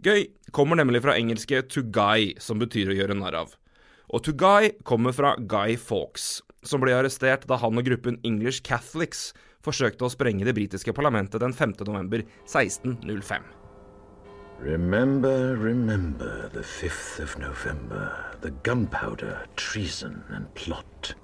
Gøy 0.00 0.30
kommer 0.56 0.80
nemlig 0.80 1.04
fra 1.04 1.18
engelske 1.20 1.60
to 1.68 1.84
guy, 1.84 2.32
som 2.40 2.56
betyr 2.64 2.94
å 2.94 2.96
gjøre 3.02 3.18
narr 3.20 3.36
av. 3.44 3.52
Og 4.08 4.24
to 4.24 4.32
guy 4.32 4.72
kommer 4.88 5.12
fra 5.12 5.36
Guy 5.36 5.76
Fawkes, 5.76 6.38
som 6.64 6.80
ble 6.80 6.96
arrestert 6.96 7.44
da 7.50 7.60
han 7.60 7.76
og 7.76 7.92
gruppen 7.92 8.16
English 8.24 8.64
Catholics 8.64 9.34
forsøkte 9.60 10.08
å 10.08 10.14
sprenge 10.16 10.48
det 10.48 10.56
britiske 10.56 10.96
parlamentet 10.96 11.44
den 11.44 11.52
5. 11.52 11.76
november 14.64 14.64
1605. 14.64 14.64
Remember, 14.64 15.56
remember 15.56 16.48
the 16.48 16.60
5th 16.60 17.20
of 17.20 17.38
November, 17.38 18.12
the 18.40 18.50
gunpowder, 18.50 19.46
treason, 19.56 20.22
and 20.30 20.52
plot. 20.54 21.14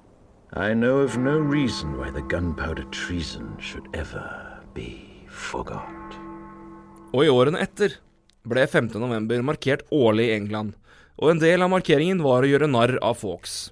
I 0.53 0.73
know 0.73 0.99
of 0.99 1.17
no 1.17 1.37
reason 1.37 1.97
why 1.97 2.11
the 2.11 2.21
gunpowder 2.21 2.83
treason 2.91 3.57
should 3.59 3.87
ever 3.93 4.61
be 4.73 5.27
forgot. 5.27 6.15
Og 7.13 7.25
i 7.25 7.29
årene 7.29 7.59
etter 7.59 7.99
ble 8.43 8.67
5. 8.67 8.99
november 8.99 9.41
markert 9.41 9.83
årlig 9.91 10.29
i 10.29 10.35
England, 10.35 10.75
og 11.17 11.31
en 11.31 11.39
del 11.39 11.61
av 11.61 11.71
markeringen 11.71 12.21
var 12.23 12.43
å 12.43 12.49
gjøre 12.49 12.67
narr 12.67 12.97
av 13.01 13.15
Fawkes. 13.15 13.71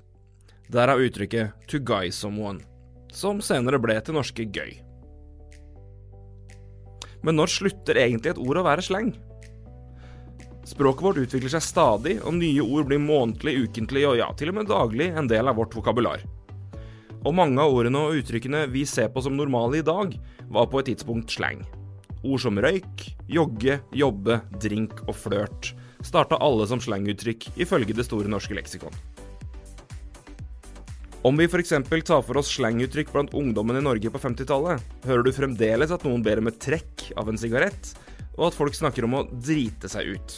Derav 0.72 1.00
uttrykket 1.00 1.52
'to 1.68 1.80
guy 1.80 2.10
someone', 2.10 2.64
som 3.12 3.42
senere 3.42 3.80
ble 3.80 4.00
til 4.02 4.16
norske 4.16 4.46
'gøy'. 4.46 4.82
Men 7.24 7.36
når 7.36 7.48
slutter 7.48 7.96
egentlig 7.96 8.32
et 8.32 8.38
ord 8.38 8.58
å 8.58 8.64
være 8.64 8.82
slang? 8.82 9.16
Språket 10.68 11.06
vårt 11.06 11.22
utvikler 11.26 11.52
seg 11.52 11.66
stadig, 11.66 12.18
og 12.24 12.38
nye 12.38 12.64
ord 12.64 12.88
blir 12.90 13.02
månedlig, 13.04 13.56
ukentlig 13.68 14.08
og 14.10 14.18
ja, 14.22 14.30
til 14.38 14.54
og 14.54 14.60
med 14.60 14.72
daglig 14.72 15.12
en 15.12 15.30
del 15.30 15.52
av 15.52 15.60
vårt 15.60 15.76
vokabular. 15.76 16.24
Og 17.24 17.36
mange 17.36 17.60
av 17.62 17.72
ordene 17.72 18.02
og 18.08 18.20
uttrykkene 18.20 18.66
vi 18.72 18.86
ser 18.88 19.12
på 19.12 19.24
som 19.24 19.36
normale 19.38 19.80
i 19.80 19.86
dag, 19.86 20.16
var 20.54 20.68
på 20.72 20.82
et 20.82 20.92
tidspunkt 20.92 21.32
slang. 21.32 21.64
Ord 22.24 22.40
som 22.40 22.60
røyk, 22.60 23.10
jogge, 23.28 23.82
jobbe, 23.92 24.42
drink 24.64 25.04
og 25.08 25.18
flørt 25.20 25.74
starta 26.04 26.40
alle 26.44 26.68
som 26.68 26.82
slanguttrykk, 26.82 27.54
ifølge 27.56 27.96
Det 27.96 28.06
store 28.06 28.30
norske 28.32 28.56
leksikon. 28.56 28.94
Om 31.24 31.38
vi 31.40 31.48
f.eks. 31.48 31.72
tar 32.04 32.22
for 32.22 32.38
oss 32.38 32.52
slanguttrykk 32.52 33.14
blant 33.14 33.34
ungdommen 33.34 33.80
i 33.80 33.84
Norge 33.84 34.12
på 34.12 34.20
50-tallet, 34.20 34.82
hører 35.08 35.24
du 35.24 35.32
fremdeles 35.32 35.92
at 35.96 36.04
noen 36.04 36.24
ber 36.24 36.42
om 36.42 36.50
et 36.52 36.60
trekk 36.60 37.14
av 37.16 37.32
en 37.32 37.40
sigarett, 37.40 37.94
og 38.38 38.48
at 38.50 38.58
folk 38.58 38.76
snakker 38.78 39.06
om 39.08 39.18
å 39.20 39.26
drite 39.32 39.90
seg 39.92 40.16
ut. 40.16 40.36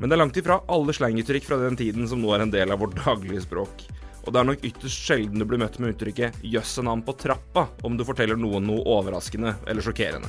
Men 0.00 0.08
det 0.08 0.16
er 0.16 0.22
langt 0.22 0.38
ifra 0.40 0.60
alle 0.72 0.94
slanguttrykk 0.96 1.44
fra 1.44 1.58
den 1.60 1.76
tiden 1.76 2.08
som 2.08 2.22
nå 2.22 2.30
er 2.32 2.46
en 2.46 2.52
del 2.52 2.72
av 2.72 2.80
vårt 2.80 2.96
daglige 2.96 3.42
språk. 3.44 3.84
Og 4.24 4.32
det 4.32 4.40
er 4.40 4.48
nok 4.48 4.64
ytterst 4.64 5.08
sjelden 5.08 5.40
du 5.40 5.46
blir 5.48 5.60
møtt 5.60 5.78
med 5.80 5.94
uttrykket 5.94 6.40
'jøsse 6.44 6.84
navn 6.84 7.02
på 7.04 7.16
trappa' 7.16 7.68
om 7.84 7.96
du 7.96 8.04
forteller 8.04 8.36
noen 8.36 8.66
noe 8.68 8.84
overraskende 8.84 9.56
eller 9.66 9.84
sjokkerende. 9.84 10.28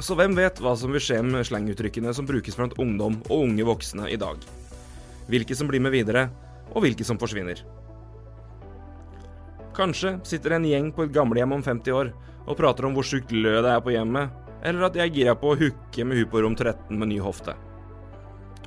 Så 0.00 0.14
hvem 0.16 0.36
vet 0.36 0.60
hva 0.60 0.74
som 0.76 0.92
vil 0.92 1.00
skje 1.00 1.22
med 1.24 1.46
slanguttrykkene 1.48 2.12
som 2.14 2.28
brukes 2.28 2.56
blant 2.56 2.76
ungdom 2.78 3.22
og 3.30 3.46
unge 3.48 3.64
voksne 3.64 4.10
i 4.12 4.20
dag? 4.20 4.36
Hvilke 5.26 5.56
som 5.56 5.68
blir 5.68 5.80
med 5.80 5.92
videre, 5.96 6.28
og 6.74 6.84
hvilke 6.84 7.04
som 7.04 7.18
forsvinner. 7.18 7.64
Kanskje 9.76 10.14
sitter 10.24 10.56
en 10.56 10.64
gjeng 10.64 10.88
på 10.96 11.04
et 11.04 11.12
gamlehjem 11.12 11.52
om 11.52 11.62
50 11.62 11.92
år 11.92 12.12
og 12.46 12.56
prater 12.56 12.86
om 12.88 12.94
hvor 12.96 13.04
sjukt 13.04 13.32
lø 13.34 13.58
det 13.60 13.74
er 13.74 13.82
på 13.84 13.92
hjemmet, 13.92 14.32
eller 14.64 14.86
at 14.86 14.94
de 14.96 15.02
er 15.04 15.12
gira 15.12 15.34
på 15.36 15.52
å 15.52 15.58
hooke 15.60 16.06
med 16.06 16.16
hun 16.16 16.30
på 16.32 16.42
rom 16.42 16.56
13 16.56 16.96
med 16.96 17.10
ny 17.10 17.18
hofte. 17.20 17.52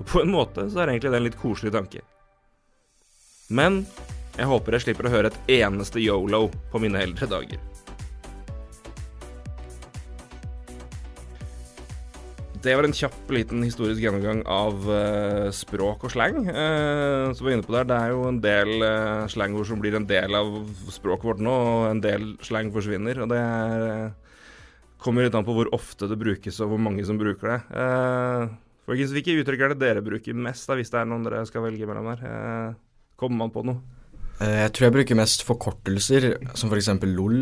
På 0.05 0.21
en 0.21 0.31
måte 0.31 0.67
så 0.69 0.83
er 0.83 0.93
egentlig 0.93 1.11
det 1.11 1.19
en 1.19 1.25
litt 1.25 1.39
koselig 1.39 1.73
tanke. 1.73 2.03
Men 3.49 3.81
jeg 4.37 4.47
håper 4.47 4.77
jeg 4.77 4.85
slipper 4.85 5.09
å 5.09 5.15
høre 5.15 5.31
et 5.31 5.53
eneste 5.59 5.99
yolo 6.03 6.45
på 6.71 6.81
mine 6.83 7.01
eldre 7.01 7.27
dager. 7.27 7.57
Det 12.59 12.73
var 12.75 12.83
en 12.83 12.91
kjapp 12.95 13.29
liten 13.31 13.61
historisk 13.63 14.01
gjennomgang 14.03 14.41
av 14.51 14.81
uh, 14.83 15.47
språk 15.55 16.01
og 16.03 16.11
slang. 16.11 16.41
Uh, 16.43 17.31
som 17.31 17.45
vi 17.45 17.47
var 17.47 17.53
inne 17.55 17.63
på 17.63 17.71
der, 17.71 17.85
Det 17.87 17.95
er 17.95 18.09
jo 18.11 18.25
en 18.27 18.39
del 18.43 18.71
uh, 18.83 19.27
slangord 19.31 19.69
som 19.69 19.79
blir 19.79 19.95
en 19.95 20.07
del 20.09 20.35
av 20.35 20.57
språket 20.91 21.29
vårt 21.29 21.43
nå, 21.45 21.53
og 21.53 21.85
en 21.87 22.01
del 22.03 22.33
slang 22.43 22.73
forsvinner. 22.75 23.21
Og 23.23 23.31
det 23.31 23.39
er, 23.39 24.09
kommer 24.99 25.23
litt 25.23 25.37
an 25.39 25.47
på 25.47 25.55
hvor 25.55 25.71
ofte 25.77 26.09
det 26.11 26.19
brukes, 26.19 26.59
og 26.59 26.73
hvor 26.73 26.83
mange 26.83 27.07
som 27.07 27.21
bruker 27.21 27.53
det. 27.53 27.61
Uh, 27.71 28.51
folkens, 28.89 29.15
hvilke 29.15 29.37
uttrykk 29.39 29.63
er 29.63 29.73
det 29.75 29.79
dere 29.85 30.03
bruker 30.03 30.43
mest, 30.49 30.67
da, 30.67 30.75
hvis 30.75 30.91
det 30.91 30.99
er 30.99 31.07
noen 31.07 31.23
dere 31.29 31.45
skal 31.47 31.63
velge 31.63 31.87
mellom 31.87 32.11
her? 32.11 32.75
Kommer 33.15 33.45
man 33.45 33.55
på 33.55 33.63
noe? 33.71 33.79
Jeg 34.43 34.75
tror 34.75 34.89
jeg 34.89 34.97
bruker 34.99 35.19
mest 35.19 35.47
forkortelser, 35.47 36.33
som 36.59 36.67
for 36.67 36.79
eksempel 36.79 37.15
LOL. 37.15 37.39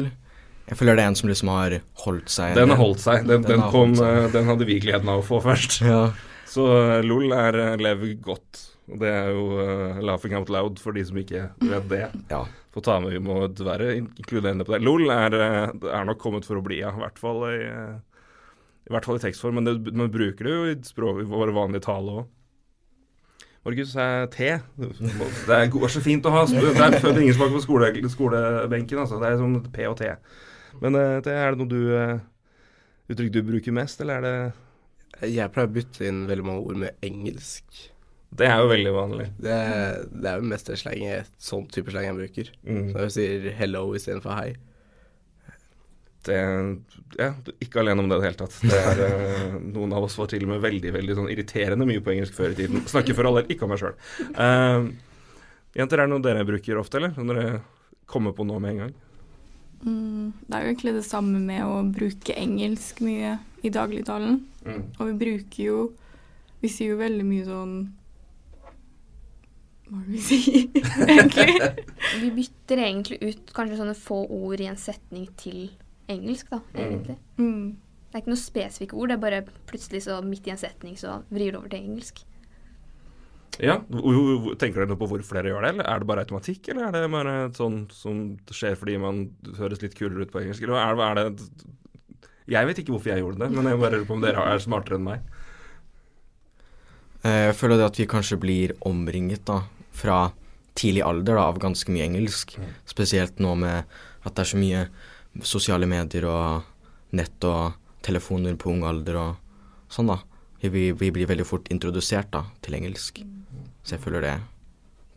Jeg 0.68 0.78
føler 0.82 0.98
det 1.00 1.04
er 1.06 1.12
en 1.14 1.16
som 1.16 1.30
liksom 1.32 1.50
har 1.54 1.78
holdt 2.04 2.32
seg 2.34 2.58
Den 2.58 2.74
har 2.74 2.80
holdt 2.82 3.00
seg. 3.00 3.22
Den, 3.28 3.46
Den 3.46 3.54
den, 3.54 3.62
kom, 3.72 3.94
holdt 3.94 4.02
seg. 4.02 4.18
eh, 4.26 4.32
den 4.36 4.50
hadde 4.50 4.66
vi 4.68 4.80
gleden 4.84 5.12
av 5.14 5.22
å 5.22 5.28
få 5.28 5.40
først. 5.46 5.78
Ja. 5.86 6.02
Så 6.48 6.66
eh, 6.76 7.04
LOL 7.08 7.32
er 7.36 7.60
eh, 7.64 7.78
lev 7.80 8.04
godt. 8.26 8.64
Og 8.88 9.02
det 9.02 9.10
er 9.12 9.34
jo 9.36 9.42
uh, 9.60 9.98
laughing 10.00 10.32
out 10.38 10.48
loud 10.48 10.78
for 10.80 10.96
de 10.96 11.02
som 11.04 11.18
ikke 11.20 11.42
vet 11.60 11.88
det. 11.92 12.06
ja. 12.32 12.38
Få 12.72 12.80
ta 12.86 12.94
med, 13.04 13.12
Vi 13.18 13.20
må 13.20 13.42
være 13.52 13.98
in- 13.98 14.08
inkluderende 14.16 14.64
på 14.64 14.76
det. 14.76 14.80
LOL 14.86 15.10
er, 15.12 15.36
er 15.92 16.06
nok 16.08 16.22
kommet 16.22 16.48
for 16.48 16.56
å 16.56 16.64
bli, 16.64 16.78
ja. 16.80 16.94
I 16.96 17.02
hvert 17.02 17.20
fall 17.20 17.44
i, 17.50 17.58
i, 17.68 18.94
hvert 18.96 19.08
fall 19.10 19.20
i 19.20 19.24
tekstform. 19.26 19.60
Men 19.60 19.68
det, 19.68 19.92
man 19.92 20.12
bruker 20.14 20.48
det 20.48 20.56
jo 20.56 20.72
i, 20.72 20.78
språk, 20.88 21.20
i 21.20 21.28
vår 21.28 21.52
vanlige 21.58 21.84
tale 21.84 22.16
òg. 22.22 22.30
Markus, 23.68 23.92
te. 24.32 24.54
Det 24.80 25.56
er 25.58 25.68
går 25.74 25.92
så 25.92 26.00
fint 26.06 26.28
å 26.30 26.32
ha. 26.32 26.46
Det 26.48 26.70
er 26.80 27.20
ingen 27.20 27.36
smak 27.36 27.52
på 27.58 27.64
skole, 27.66 27.92
skolebenken. 28.14 29.02
Altså. 29.04 29.20
Det 29.20 29.34
er 29.34 29.42
som 29.42 29.58
P 29.68 29.90
og 29.90 29.98
T. 30.00 30.14
Men 30.84 30.98
eh, 31.00 31.20
er 31.34 31.54
det 31.54 31.60
noe 31.62 31.72
du 31.72 31.82
eh, 31.98 32.18
uttrykk 33.12 33.34
du 33.34 33.44
bruker 33.48 33.76
mest, 33.76 34.02
eller 34.04 34.20
er 34.20 34.26
det 34.28 35.32
Jeg 35.34 35.54
pleier 35.54 35.70
å 35.70 35.76
bytte 35.78 36.08
inn 36.08 36.26
veldig 36.30 36.46
mange 36.46 36.66
ord 36.70 36.82
med 36.84 37.06
engelsk. 37.06 37.86
Det 38.38 38.46
er 38.46 38.60
jo 38.60 38.70
veldig 38.70 38.94
vanlig. 38.94 39.28
Det, 39.40 39.58
det 40.12 40.30
er 40.30 40.42
jo 40.42 40.50
mest 40.52 40.68
slenge, 40.68 40.82
slanget, 40.84 41.30
sånn 41.42 41.68
type 41.72 41.94
slang 41.94 42.10
jeg 42.10 42.18
bruker. 42.18 42.50
Mm. 42.68 42.90
Så 42.92 43.06
jeg 43.06 43.14
sier 43.16 43.54
hello 43.62 43.86
istedenfor 43.98 44.36
hei. 44.36 44.50
Det, 46.28 46.36
ja, 47.16 47.30
du 47.40 47.54
er 47.54 47.64
ikke 47.64 47.80
alene 47.80 48.04
om 48.04 48.12
det 48.12 48.18
i 48.18 48.20
det 48.20 48.28
hele 48.28 48.40
tatt. 48.42 48.58
Det 48.68 48.82
er, 48.92 49.02
eh, 49.06 49.58
noen 49.64 49.96
av 49.96 50.10
oss 50.10 50.18
var 50.20 50.28
til 50.30 50.44
og 50.44 50.52
med 50.52 50.62
veldig 50.66 50.92
veldig 50.98 51.18
sånn 51.22 51.32
irriterende 51.32 51.88
mye 51.88 52.04
på 52.04 52.14
engelsk 52.14 52.36
før 52.36 52.52
i 52.52 52.60
tiden. 52.60 52.84
Snakker 52.92 53.16
for 53.18 53.32
alle, 53.32 53.46
ikke 53.48 53.66
om 53.66 53.74
meg 53.74 53.82
sjøl. 53.82 53.96
jenter, 55.78 55.98
er 55.98 56.04
det 56.04 56.12
noe 56.12 56.26
dere 56.28 56.46
bruker 56.46 56.84
ofte, 56.84 57.00
eller? 57.00 57.16
Som 57.16 57.32
dere 57.32 57.62
kommer 58.12 58.36
på 58.36 58.46
nå 58.48 58.60
med 58.60 58.76
en 58.76 58.84
gang? 58.86 58.96
Mm, 59.84 60.34
det 60.48 60.56
er 60.56 60.64
jo 60.64 60.72
egentlig 60.72 60.94
det 60.96 61.06
samme 61.06 61.40
med 61.40 61.62
å 61.66 61.82
bruke 61.94 62.34
engelsk 62.34 63.02
mye 63.06 63.38
i 63.66 63.72
dagligtalen. 63.74 64.42
Og 64.98 65.04
vi 65.08 65.14
bruker 65.22 65.64
jo 65.64 65.78
Vi 66.60 66.68
sier 66.74 66.92
jo 66.92 67.00
veldig 67.00 67.24
mye 67.24 67.46
sånn 67.48 67.76
Hva 69.88 70.02
er 70.02 70.08
det 70.08 70.16
vi 70.16 70.24
sier, 70.26 70.66
egentlig? 71.14 71.70
Vi 72.24 72.32
bytter 72.36 72.82
egentlig 72.84 73.20
ut 73.22 73.54
kanskje 73.56 73.78
sånne 73.80 73.96
få 73.96 74.18
ord 74.26 74.60
i 74.60 74.68
en 74.68 74.80
setning 74.82 75.30
til 75.40 75.70
engelsk, 76.12 76.50
da, 76.52 76.60
egentlig. 76.76 77.16
Mm. 77.38 77.78
Det 77.78 78.16
er 78.16 78.24
ikke 78.24 78.34
noe 78.34 78.42
spesifikke 78.42 78.98
ord, 78.98 79.12
det 79.12 79.16
er 79.16 79.24
bare 79.24 79.40
plutselig 79.70 80.02
så 80.08 80.18
midt 80.26 80.48
i 80.50 80.54
en 80.54 80.60
setning 80.60 81.00
så 81.00 81.22
vrir 81.32 81.54
det 81.54 81.62
over 81.62 81.72
til 81.72 81.86
engelsk. 81.86 82.20
Ja, 83.64 83.80
Tenker 83.82 84.84
dere 84.84 84.90
noe 84.92 85.00
på 85.00 85.08
hvorfor 85.10 85.40
dere 85.40 85.50
gjør 85.54 85.64
det, 85.66 85.70
eller 85.74 85.88
er 85.90 86.00
det 86.04 86.08
bare 86.12 86.24
automatikk, 86.26 86.68
eller 86.70 86.88
er 86.88 86.94
det 86.94 87.08
bare 87.14 87.36
sånn 87.58 87.80
som 87.94 88.20
skjer 88.54 88.76
fordi 88.78 88.98
man 89.02 89.24
høres 89.58 89.82
litt 89.82 89.96
kulere 89.98 90.28
ut 90.28 90.34
på 90.34 90.44
engelsk, 90.44 90.62
eller 90.68 90.78
er 90.78 90.96
det, 91.00 91.08
er 91.08 91.16
det 91.32 92.54
Jeg 92.54 92.70
vet 92.70 92.78
ikke 92.84 92.94
hvorfor 92.94 93.12
jeg 93.16 93.24
gjorde 93.24 93.42
det, 93.42 93.50
men 93.56 93.66
jeg 93.72 93.80
bare 93.82 93.98
lurer 93.98 94.06
på 94.08 94.14
om 94.18 94.22
dere 94.24 94.44
er 94.54 94.62
smartere 94.64 95.00
enn 95.00 95.08
meg. 95.08 95.26
Eh, 97.24 97.48
Jeg 97.50 97.56
føler 97.60 97.80
det 97.82 97.88
at 97.90 98.00
vi 98.00 98.06
kanskje 98.10 98.38
blir 98.40 98.76
omringet 98.88 99.44
da, 99.50 99.62
fra 99.92 100.20
tidlig 100.78 101.02
alder 101.04 101.36
da, 101.40 101.48
av 101.50 101.58
ganske 101.60 101.92
mye 101.92 102.06
engelsk. 102.06 102.54
Spesielt 102.86 103.40
nå 103.44 103.56
med 103.58 103.84
at 104.24 104.36
det 104.38 104.44
er 104.46 104.52
så 104.54 104.62
mye 104.62 104.86
sosiale 105.46 105.90
medier 105.90 106.28
og 106.30 106.64
nett 107.18 107.44
og 107.48 107.74
telefoner 108.06 108.56
på 108.60 108.70
ung 108.72 108.84
alder 108.88 109.18
og 109.18 109.36
sånn, 109.92 110.14
da. 110.14 110.20
Vi, 110.62 110.92
vi 110.92 111.10
blir 111.14 111.28
veldig 111.30 111.46
fort 111.46 111.68
introdusert 111.74 112.32
da, 112.34 112.46
til 112.66 112.78
engelsk. 112.80 113.20
Så 113.88 113.96
jeg 113.96 114.04
føler 114.04 114.26
det 114.26 114.36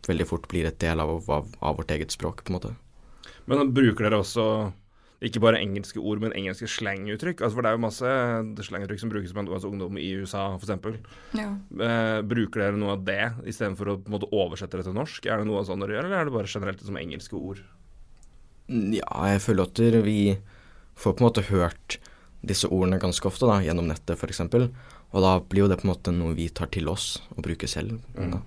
veldig 0.07 0.27
fort 0.31 0.47
blir 0.51 0.69
et 0.69 0.79
del 0.81 1.03
av, 1.03 1.17
av, 1.27 1.49
av 1.61 1.81
vårt 1.81 1.91
eget 1.91 2.15
språk, 2.15 2.45
på 2.45 2.53
en 2.53 2.59
måte. 2.61 2.77
Men 3.51 3.73
bruker 3.75 4.07
dere 4.07 4.21
også 4.23 4.47
ikke 5.21 5.43
bare 5.43 5.59
engelske 5.61 6.01
ord, 6.01 6.23
men 6.23 6.33
engelske 6.33 6.69
slanguttrykk? 6.71 7.43
Altså, 7.43 7.59
for 7.59 7.67
det 7.67 7.71
er 7.71 7.77
jo 7.77 7.83
masse 7.83 8.13
slanguttrykk 8.71 9.03
som 9.03 9.11
brukes 9.13 9.35
blant 9.37 9.51
altså, 9.53 9.69
ungdom 9.69 9.99
i 10.01 10.07
USA, 10.17 10.47
f.eks. 10.57 11.03
Ja. 11.37 11.51
Eh, 11.59 12.21
bruker 12.25 12.63
dere 12.63 12.81
noe 12.81 12.95
av 12.95 13.03
det 13.05 13.27
istedenfor 13.51 13.93
å 13.93 13.97
på 14.01 14.09
en 14.09 14.17
måte, 14.17 14.31
oversette 14.33 14.81
det 14.81 14.87
til 14.89 14.97
norsk? 14.97 15.29
Er 15.29 15.43
det 15.43 15.51
noe 15.51 15.65
sånn 15.69 15.85
dere 15.85 15.99
gjør, 15.99 16.09
eller 16.09 16.23
er 16.23 16.31
det 16.31 16.37
bare 16.39 16.53
generelt 16.55 16.87
som 16.87 16.97
engelske 17.01 17.37
ord? 17.37 17.61
Ja, 18.71 19.11
jeg 19.35 19.45
føler 19.45 19.69
at 19.69 19.83
vi 20.07 20.21
får 21.01 21.19
på 21.19 21.21
en 21.21 21.29
måte 21.29 21.45
hørt 21.51 21.99
disse 22.41 22.71
ordene 22.73 23.03
ganske 23.03 23.29
ofte, 23.29 23.45
da, 23.51 23.59
gjennom 23.61 23.91
nettet 23.91 24.17
f.eks. 24.17 24.41
Og 25.11 25.25
da 25.25 25.33
blir 25.43 25.65
jo 25.65 25.71
det 25.71 25.81
på 25.81 25.87
en 25.89 25.93
måte 25.93 26.15
noe 26.15 26.37
vi 26.39 26.49
tar 26.55 26.71
til 26.71 26.89
oss 26.93 27.17
og 27.35 27.43
bruker 27.47 27.71
selv. 27.71 27.99
Da. 28.15 28.41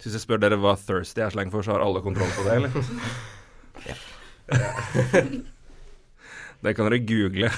Hvis 0.00 0.16
jeg 0.16 0.24
spør 0.24 0.40
dere 0.42 0.58
hva 0.60 0.74
thirsty 0.80 1.22
er 1.24 1.32
slang 1.32 1.52
for, 1.52 1.64
så 1.64 1.76
har 1.76 1.84
alle 1.84 2.02
kontroll 2.04 2.32
på 2.36 2.44
det, 2.48 2.52
eller? 2.60 2.70
Det 6.60 6.74
kan 6.76 6.90
dere 6.90 6.98
google. 7.08 7.48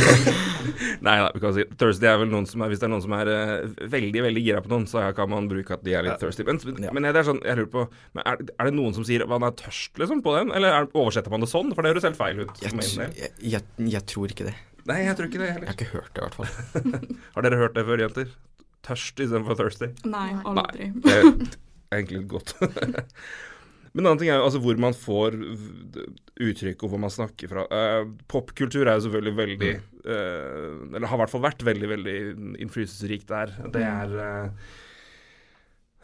Nei 1.06 1.14
da, 1.20 1.28
vi 1.34 1.40
kan 1.42 1.52
si 1.54 1.62
thirsty 1.78 2.08
er 2.10 2.16
vel 2.18 2.30
noen 2.32 2.46
som 2.50 2.64
er 2.64 2.72
Hvis 2.72 2.80
det 2.82 2.88
er 2.88 2.90
noen 2.90 3.04
som 3.04 3.12
er 3.14 3.28
uh, 3.30 3.76
veldig 3.92 4.24
veldig 4.24 4.42
gira 4.42 4.62
på 4.64 4.72
noen, 4.72 4.86
så 4.90 5.04
kan 5.14 5.30
man 5.30 5.46
bruke 5.50 5.76
at 5.76 5.84
de 5.86 5.94
er 5.94 6.02
litt 6.08 6.18
thirsty. 6.22 6.42
Men, 6.48 6.58
Ja. 6.82 6.90
men 6.96 7.06
det 7.06 7.20
er 7.22 7.28
sånn, 7.28 7.38
jeg 7.46 7.60
lurer 7.60 7.70
på 7.70 7.84
men 8.18 8.24
er, 8.26 8.42
er 8.56 8.70
det 8.70 8.74
noen 8.74 8.96
som 8.96 9.06
sier 9.06 9.22
man 9.30 9.46
er 9.46 9.54
tørst, 9.60 9.92
liksom, 10.02 10.24
på 10.26 10.34
den? 10.40 10.50
Eller 10.58 10.74
er, 10.74 10.88
oversetter 10.90 11.30
man 11.30 11.44
det 11.46 11.50
sånn? 11.52 11.70
For 11.76 11.86
det 11.86 11.94
høres 11.94 12.08
helt 12.08 12.18
feil 12.18 12.42
ut. 12.42 12.64
Jeg, 12.64 12.74
jeg, 12.74 13.30
jeg, 13.54 13.62
jeg 13.94 14.06
tror 14.10 14.34
ikke 14.34 14.48
det. 14.50 14.56
Nei, 14.86 15.00
jeg 15.06 15.18
tror 15.18 15.30
ikke 15.30 15.42
det 15.42 15.50
heller. 15.50 15.66
Jeg 15.66 15.74
har 15.74 15.80
ikke 15.80 15.94
hørt 15.96 16.12
det, 16.12 16.20
i 16.20 16.26
hvert 16.26 16.38
fall. 16.38 17.18
Har 17.34 17.46
dere 17.46 17.60
hørt 17.62 17.76
det 17.76 17.84
før, 17.88 18.02
jenter? 18.04 18.32
Tørst 18.86 19.22
istedenfor 19.24 19.58
thirsty? 19.58 19.90
Nei, 20.06 20.30
aldri. 20.46 20.90
Nei. 20.94 21.02
Det 21.02 21.16
er 21.90 22.00
egentlig 22.00 22.24
godt. 22.30 22.54
Men 23.96 24.04
en 24.04 24.10
annen 24.10 24.20
ting 24.20 24.28
er 24.28 24.42
jo 24.42 24.46
altså 24.50 24.60
hvor 24.60 24.76
man 24.76 24.92
får 24.92 25.38
uttrykk 26.44 26.82
og 26.84 26.90
hvor 26.92 27.00
man 27.00 27.12
snakker 27.12 27.48
fra. 27.48 27.62
Uh, 27.72 28.10
popkultur 28.28 28.84
er 28.84 28.98
jo 28.98 29.06
selvfølgelig 29.06 29.36
veldig 29.38 29.70
uh, 29.72 30.74
Eller 30.92 31.06
har 31.08 31.16
i 31.16 31.20
hvert 31.22 31.32
fall 31.32 31.44
vært 31.46 31.64
veldig, 31.64 31.88
veldig 31.94 32.16
innflytelsesrikt 32.60 33.30
der. 33.32 33.54
Det 33.72 33.84
er 33.86 34.12
eh, 34.26 34.74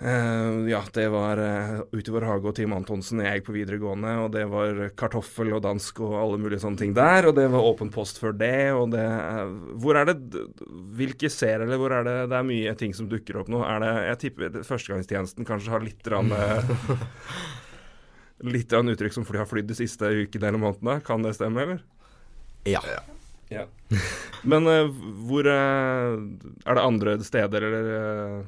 eh, 0.00 0.70
Ja, 0.70 0.80
det 0.94 1.04
var 1.12 1.38
uh, 1.38 1.82
Utover 1.92 2.06
i 2.08 2.14
vår 2.14 2.26
hage 2.28 2.48
og 2.48 2.56
Team 2.56 2.72
Antonsen 2.76 3.20
jeg 3.20 3.40
gikk 3.40 3.48
på 3.50 3.56
videregående, 3.56 4.14
og 4.24 4.32
det 4.34 4.46
var 4.50 4.80
kartoffel 4.98 5.52
og 5.52 5.62
dansk 5.66 6.00
og 6.04 6.16
alle 6.20 6.40
mulige 6.40 6.62
sånne 6.64 6.80
ting 6.80 6.94
der, 6.96 7.28
og 7.28 7.36
det 7.36 7.48
var 7.52 7.68
åpen 7.68 7.92
post 7.92 8.20
før 8.22 8.36
det, 8.36 8.72
og 8.76 8.92
det 8.94 9.04
uh, 9.04 9.52
Hvor 9.82 10.00
er 10.00 10.10
det 10.12 10.44
Hvilke 10.96 11.30
serier, 11.32 11.66
eller 11.66 11.80
hvor 11.80 11.94
er 11.96 12.06
det 12.08 12.18
det 12.32 12.38
er 12.38 12.48
mye 12.48 12.76
ting 12.78 12.94
som 12.96 13.10
dukker 13.10 13.40
opp 13.42 13.50
nå? 13.52 13.62
Er 13.66 13.82
det 13.82 13.92
Jeg 14.08 14.20
tipper 14.26 14.62
førstegangstjenesten 14.64 15.48
kanskje 15.48 15.74
har 15.74 15.84
litt 15.84 16.12
rann, 16.12 16.32
eh, 16.32 16.76
Litt 18.42 18.72
en 18.74 18.90
uttrykk 18.90 19.14
som 19.14 19.26
fly 19.26 19.38
har 19.38 19.46
flydd 19.46 19.68
de 19.70 19.76
siste 19.78 20.02
ukene 20.02 20.48
eller 20.48 20.58
månedene. 20.58 20.96
Kan 21.06 21.22
det 21.22 21.36
stemme, 21.36 21.62
eller? 21.62 21.82
Ja. 22.66 22.80
Ja. 23.52 23.66
Men 24.42 24.66
eh, 24.66 24.88
hvor 25.28 25.46
eh, 25.46 26.16
Er 26.64 26.78
det 26.78 26.82
andre 26.82 27.16
steder 27.24 27.68
eller 27.68 27.92
eh, 27.98 28.42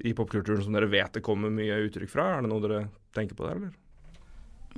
i 0.00 0.14
popkulturen 0.16 0.64
som 0.64 0.74
dere 0.74 0.90
vet 0.90 1.14
det 1.14 1.22
kommer 1.24 1.52
mye 1.54 1.78
uttrykk 1.86 2.10
fra? 2.10 2.28
Er 2.34 2.44
det 2.44 2.50
noe 2.50 2.64
dere 2.64 2.82
tenker 3.14 3.38
på 3.38 3.46
der, 3.46 3.60
eller? 3.60 3.72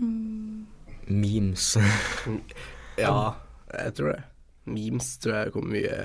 Mm. 0.01 0.67
Memes. 1.07 1.77
Ja, 2.97 3.37
jeg 3.69 3.93
tror 3.93 4.15
det. 4.15 4.23
Memes 4.73 5.09
tror 5.21 5.35
jeg 5.37 5.53
kommer 5.53 5.75
mye 5.75 5.97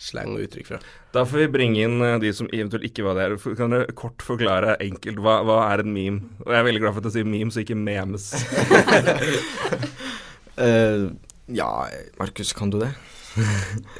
slang 0.00 0.32
og 0.32 0.46
uttrykk 0.46 0.70
fra. 0.70 0.78
Da 1.12 1.26
får 1.28 1.42
vi 1.42 1.48
bringe 1.52 1.82
inn 1.84 2.00
eh, 2.00 2.16
de 2.22 2.30
som 2.32 2.48
eventuelt 2.48 2.86
ikke 2.88 3.04
var 3.04 3.18
der. 3.18 3.34
Kan 3.58 3.74
dere 3.74 3.92
kort 3.92 4.24
forklare 4.24 4.78
enkelt 4.80 5.20
hva, 5.20 5.42
hva 5.44 5.58
er 5.66 5.84
en 5.84 5.92
meme? 5.92 6.30
Og 6.46 6.54
jeg 6.54 6.62
er 6.62 6.66
veldig 6.70 6.82
glad 6.86 6.96
for 6.96 7.02
at 7.02 7.10
du 7.10 7.16
sier 7.18 7.28
memes 7.28 7.58
og 7.58 7.66
ikke 7.66 7.76
memes. 7.76 8.30
uh, 10.56 11.10
ja, 11.60 11.70
Markus, 12.16 12.54
kan 12.56 12.72
du 12.72 12.80
det? 12.80 12.94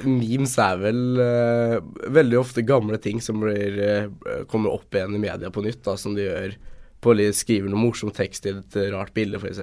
Memes 0.04 0.56
er 0.58 0.80
vel 0.80 1.00
uh, 1.20 1.76
veldig 2.10 2.38
ofte 2.40 2.64
gamle 2.66 2.99
ting 3.02 3.20
som 3.22 3.40
blir, 3.42 3.78
uh, 3.78 4.42
kommer 4.50 4.75
opp 4.75 4.94
igjen 4.94 5.14
i 5.16 5.22
media 5.22 5.50
på 5.54 5.62
nytt, 5.64 5.82
da, 5.87 5.96
som 6.00 6.16
de 6.16 6.26
gjør 6.26 6.56
på 7.00 7.14
å 7.14 7.30
skriver 7.32 7.70
noe 7.72 7.80
morsom 7.80 8.10
tekst 8.12 8.44
i 8.49 8.52
et 8.52 8.76
rart 8.92 9.14
bilde, 9.16 9.40
f.eks. 9.40 9.62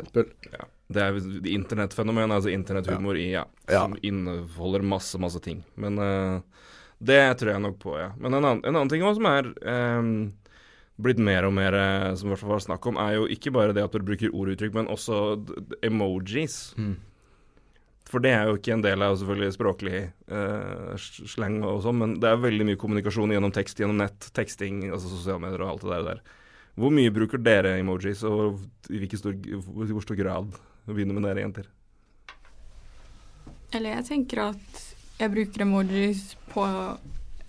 Ja. 0.53 0.65
Det 0.87 1.03
er 1.03 1.17
internettfenomen, 1.51 2.31
altså 2.31 2.49
internetthumor 2.49 3.19
i, 3.19 3.27
ja, 3.35 3.43
Ja. 3.67 3.83
som 3.83 3.97
inneholder 4.01 4.85
masse, 4.87 5.19
masse 5.21 5.41
ting. 5.43 5.61
Men 5.75 5.99
uh, 5.99 6.39
det 6.97 7.19
tror 7.37 7.53
jeg 7.53 7.65
nok 7.67 7.77
på, 7.83 7.93
ja. 7.99 8.13
Men 8.17 8.33
en 8.33 8.43
annen, 8.43 8.63
en 8.65 8.73
annen 8.73 8.89
ting 8.93 9.03
også 9.05 9.19
som 9.19 9.29
er 9.29 9.51
um, 9.99 10.13
blitt 10.97 11.19
mer 11.21 11.45
og 11.45 11.53
mer 11.53 11.75
som 12.17 12.31
i 12.31 12.33
hvert 12.33 12.41
fall 12.41 12.55
var 12.55 12.63
snakk 12.63 12.87
om, 12.89 12.97
er 13.03 13.19
jo 13.19 13.27
ikke 13.29 13.53
bare 13.53 13.75
det 13.75 13.83
at 13.85 13.93
du 13.93 14.07
bruker 14.07 14.33
orduttrykk, 14.33 14.73
men 14.79 14.89
også 14.89 15.19
emojis. 15.85 16.71
Mm. 16.79 16.95
For 18.07 18.23
det 18.23 18.31
er 18.31 18.47
jo 18.47 18.55
ikke 18.55 18.71
en 18.77 18.83
del 18.85 19.03
av 19.03 19.17
selvfølgelig 19.19 19.55
språklig 19.57 20.01
uh, 20.31 20.93
sleng 20.97 21.59
og 21.67 21.81
sånn, 21.83 21.97
men 21.99 22.13
det 22.23 22.29
er 22.29 22.39
veldig 22.39 22.69
mye 22.69 22.79
kommunikasjon 22.79 23.33
gjennom 23.35 23.51
tekst, 23.55 23.81
gjennom 23.81 23.99
nett, 23.99 24.29
teksting, 24.37 24.85
altså 24.87 25.11
sosiale 25.11 25.43
medier 25.43 25.65
og 25.65 25.73
alt 25.73 25.87
det 25.87 26.03
der. 26.07 26.21
Hvor 26.77 26.93
mye 26.93 27.11
bruker 27.11 27.41
dere 27.41 27.75
emojis, 27.81 28.21
og 28.27 28.61
i 28.93 29.09
stor, 29.11 29.35
hvor 29.65 30.05
stor 30.05 30.19
grad? 30.19 30.55
Begynner 30.87 31.17
med 31.17 31.25
dere, 31.27 31.43
jenter. 31.43 31.67
Eller 33.75 33.97
jeg 33.97 34.07
tenker 34.07 34.43
at 34.45 34.83
jeg 35.17 35.33
bruker 35.33 35.65
emojis 35.65 36.29
på 36.53 36.63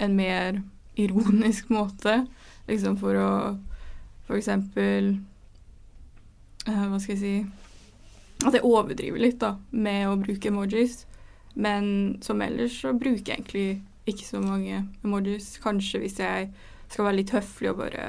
en 0.03 0.19
mer 0.19 0.59
ironisk 0.99 1.71
måte. 1.71 2.25
Liksom 2.67 2.99
for 3.01 3.21
å 3.21 3.31
for 4.29 4.37
eksempel 4.37 5.15
eh, 6.69 6.85
Hva 6.91 6.99
skal 7.01 7.15
jeg 7.15 7.23
si 7.23 7.35
At 8.47 8.55
jeg 8.55 8.63
overdriver 8.67 9.19
litt 9.19 9.39
da, 9.43 9.57
med 9.75 10.07
å 10.09 10.17
bruke 10.21 10.51
emojis. 10.53 11.01
Men 11.59 12.19
som 12.23 12.41
ellers 12.45 12.77
så 12.85 12.93
bruker 12.95 13.33
jeg 13.33 13.41
egentlig 13.41 13.69
ikke 14.09 14.27
så 14.29 14.41
mange 14.43 14.85
emojis. 15.05 15.57
Kanskje 15.63 16.03
hvis 16.05 16.21
jeg 16.23 16.51
skal 16.89 17.09
være 17.09 17.19
litt 17.19 17.33
høflig 17.35 17.73
og 17.73 17.81
bare 17.83 18.05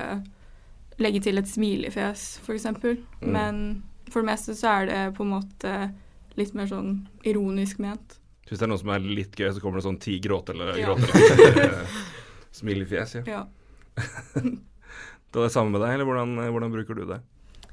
legge 1.00 1.24
til 1.26 1.40
et 1.42 1.48
smilefjes, 1.50 2.28
f.eks. 2.46 2.68
Mm. 2.84 3.02
Men 3.34 3.62
for 4.12 4.22
det 4.22 4.30
meste 4.32 4.56
så 4.58 4.72
er 4.82 4.90
det 4.90 5.02
på 5.18 5.26
en 5.26 5.34
måte 5.34 5.74
litt 6.40 6.54
mer 6.56 6.70
sånn 6.70 6.94
ironisk 7.28 7.82
ment. 7.84 8.18
Hvis 8.50 8.62
det 8.62 8.66
er 8.66 8.72
noe 8.72 8.82
som 8.82 8.92
er 8.94 9.04
litt 9.04 9.36
gøy, 9.38 9.50
så 9.54 9.62
kommer 9.62 9.80
det 9.82 9.86
sånn 9.88 10.00
ti 10.02 10.16
gråte 10.24 10.54
eller 10.56 10.78
Ja. 10.80 10.94
gråte 10.94 11.10
eller 11.50 11.76
smilefjes. 12.52 13.20
Ja. 13.26 13.26
Ja. 13.40 13.44
Det 15.30 15.38
er 15.38 15.46
det 15.46 15.54
samme 15.54 15.70
med 15.70 15.84
deg, 15.84 15.92
eller 15.94 16.08
hvordan, 16.10 16.32
hvordan 16.50 16.72
bruker 16.74 16.98
du 16.98 17.04
det? 17.06 17.20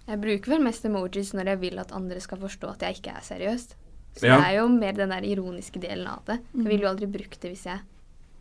Jeg 0.07 0.21
bruker 0.23 0.53
vel 0.55 0.63
mest 0.63 0.85
emojis 0.87 1.33
når 1.35 1.49
jeg 1.53 1.61
vil 1.65 1.79
at 1.83 1.93
andre 1.97 2.21
skal 2.23 2.39
forstå 2.39 2.69
at 2.77 2.85
jeg 2.87 3.01
ikke 3.01 3.15
er 3.19 3.25
seriøst. 3.27 3.75
Så 4.17 4.25
Ja. 4.27 4.37
det 4.41 4.47
er 4.47 4.55
jo 4.61 4.69
mer 4.73 4.93
den 4.97 5.11
der 5.13 5.25
ironiske 5.29 5.81
delen 5.83 6.07
av 6.09 6.23
det. 6.25 6.39
Jeg 6.55 6.65
ville 6.65 6.85
jo 6.87 6.89
aldri 6.93 7.07
brukt 7.11 7.41
det 7.43 7.51
hvis 7.53 7.67
jeg 7.67 7.81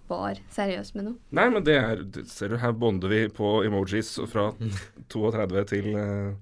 var 0.07 0.37
seriøs 0.53 0.93
med 0.95 1.03
noe. 1.05 1.15
Nei, 1.33 1.49
men 1.49 1.63
det 1.65 1.75
er 1.81 2.03
Ser 2.29 2.49
du, 2.53 2.57
her 2.61 2.71
bonder 2.71 3.09
vi 3.09 3.27
på 3.27 3.63
emojis 3.65 4.13
fra 4.29 4.51
32 5.09 5.65
til 5.73 5.89
eh, 5.97 6.33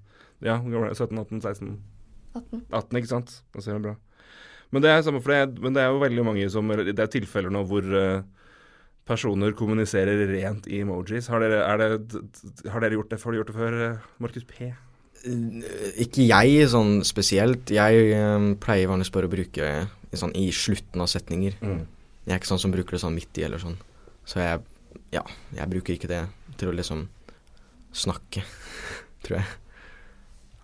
ja, 0.43 0.57
hvor 0.59 0.69
gammel 0.69 0.89
er 0.89 0.93
jeg? 0.93 1.07
17, 1.07 1.17
18, 1.23 1.41
16 1.41 1.79
18. 2.35 2.65
18, 2.73 2.97
ikke 2.99 3.07
sant? 3.13 3.33
Da 3.55 3.61
ser 3.61 3.77
vi 3.79 3.85
bra. 3.87 3.95
Men 4.73 4.81
det 4.81 4.89
er 4.91 5.01
samme 5.05 5.21
for 5.21 5.31
det, 5.31 5.59
men 5.61 5.73
det 5.73 5.83
er 5.83 5.91
jo 5.93 5.99
veldig 6.01 6.23
mange 6.25 6.49
som 6.49 6.67
Det 6.67 6.97
er 6.99 7.07
tilfeller 7.13 7.49
nå 7.53 7.61
hvor 7.69 7.85
eh, 7.95 8.23
personer 9.05 9.53
kommuniserer 9.53 10.27
rent 10.31 10.67
i 10.67 10.79
emojis. 10.81 11.27
Har 11.29 11.39
dere, 11.43 11.63
er 11.63 11.77
det, 11.77 12.23
har 12.73 12.81
dere 12.81 12.97
gjort 12.97 13.09
det, 13.11 13.21
har 13.23 13.31
du 13.31 13.37
gjort 13.37 13.51
det 13.51 13.55
før, 13.55 13.77
eh, 13.89 13.97
Markus 14.19 14.43
P? 14.49 14.73
Ikke 15.23 16.25
jeg 16.25 16.67
sånn 16.71 16.97
spesielt. 17.07 17.71
Jeg 17.71 18.13
um, 18.19 18.53
pleier 18.59 18.89
vanligvis 18.91 19.13
bare 19.15 19.29
å 19.29 19.33
bruke 19.33 19.71
i 19.87 20.19
sånn 20.19 20.35
i 20.37 20.49
slutten 20.53 21.03
av 21.03 21.09
setninger. 21.11 21.57
Jeg 22.23 22.31
er 22.31 22.39
ikke 22.39 22.51
sånn 22.51 22.61
som 22.61 22.73
bruker 22.73 22.95
det 22.95 23.03
sånn 23.03 23.15
midt 23.15 23.39
i 23.39 23.45
eller 23.47 23.61
sånn. 23.61 23.77
Så 24.27 24.39
jeg, 24.39 24.61
ja, 25.15 25.23
jeg 25.55 25.71
bruker 25.71 25.95
ikke 25.97 26.11
det 26.11 26.21
til 26.59 26.71
å 26.71 26.75
liksom 26.75 27.07
snakke, 27.93 28.43
tror 29.25 29.41
jeg. 29.41 29.49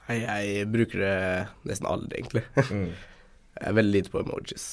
Nei, 0.10 0.19
jeg 0.23 0.67
bruker 0.73 1.03
det 1.03 1.15
nesten 1.69 1.89
aldri, 1.89 2.23
egentlig. 2.23 2.45
Mm. 2.71 2.89
Jeg 3.60 3.67
er 3.67 3.75
veldig 3.75 3.91
lite 3.91 4.12
på 4.13 4.21
emojis. 4.21 4.65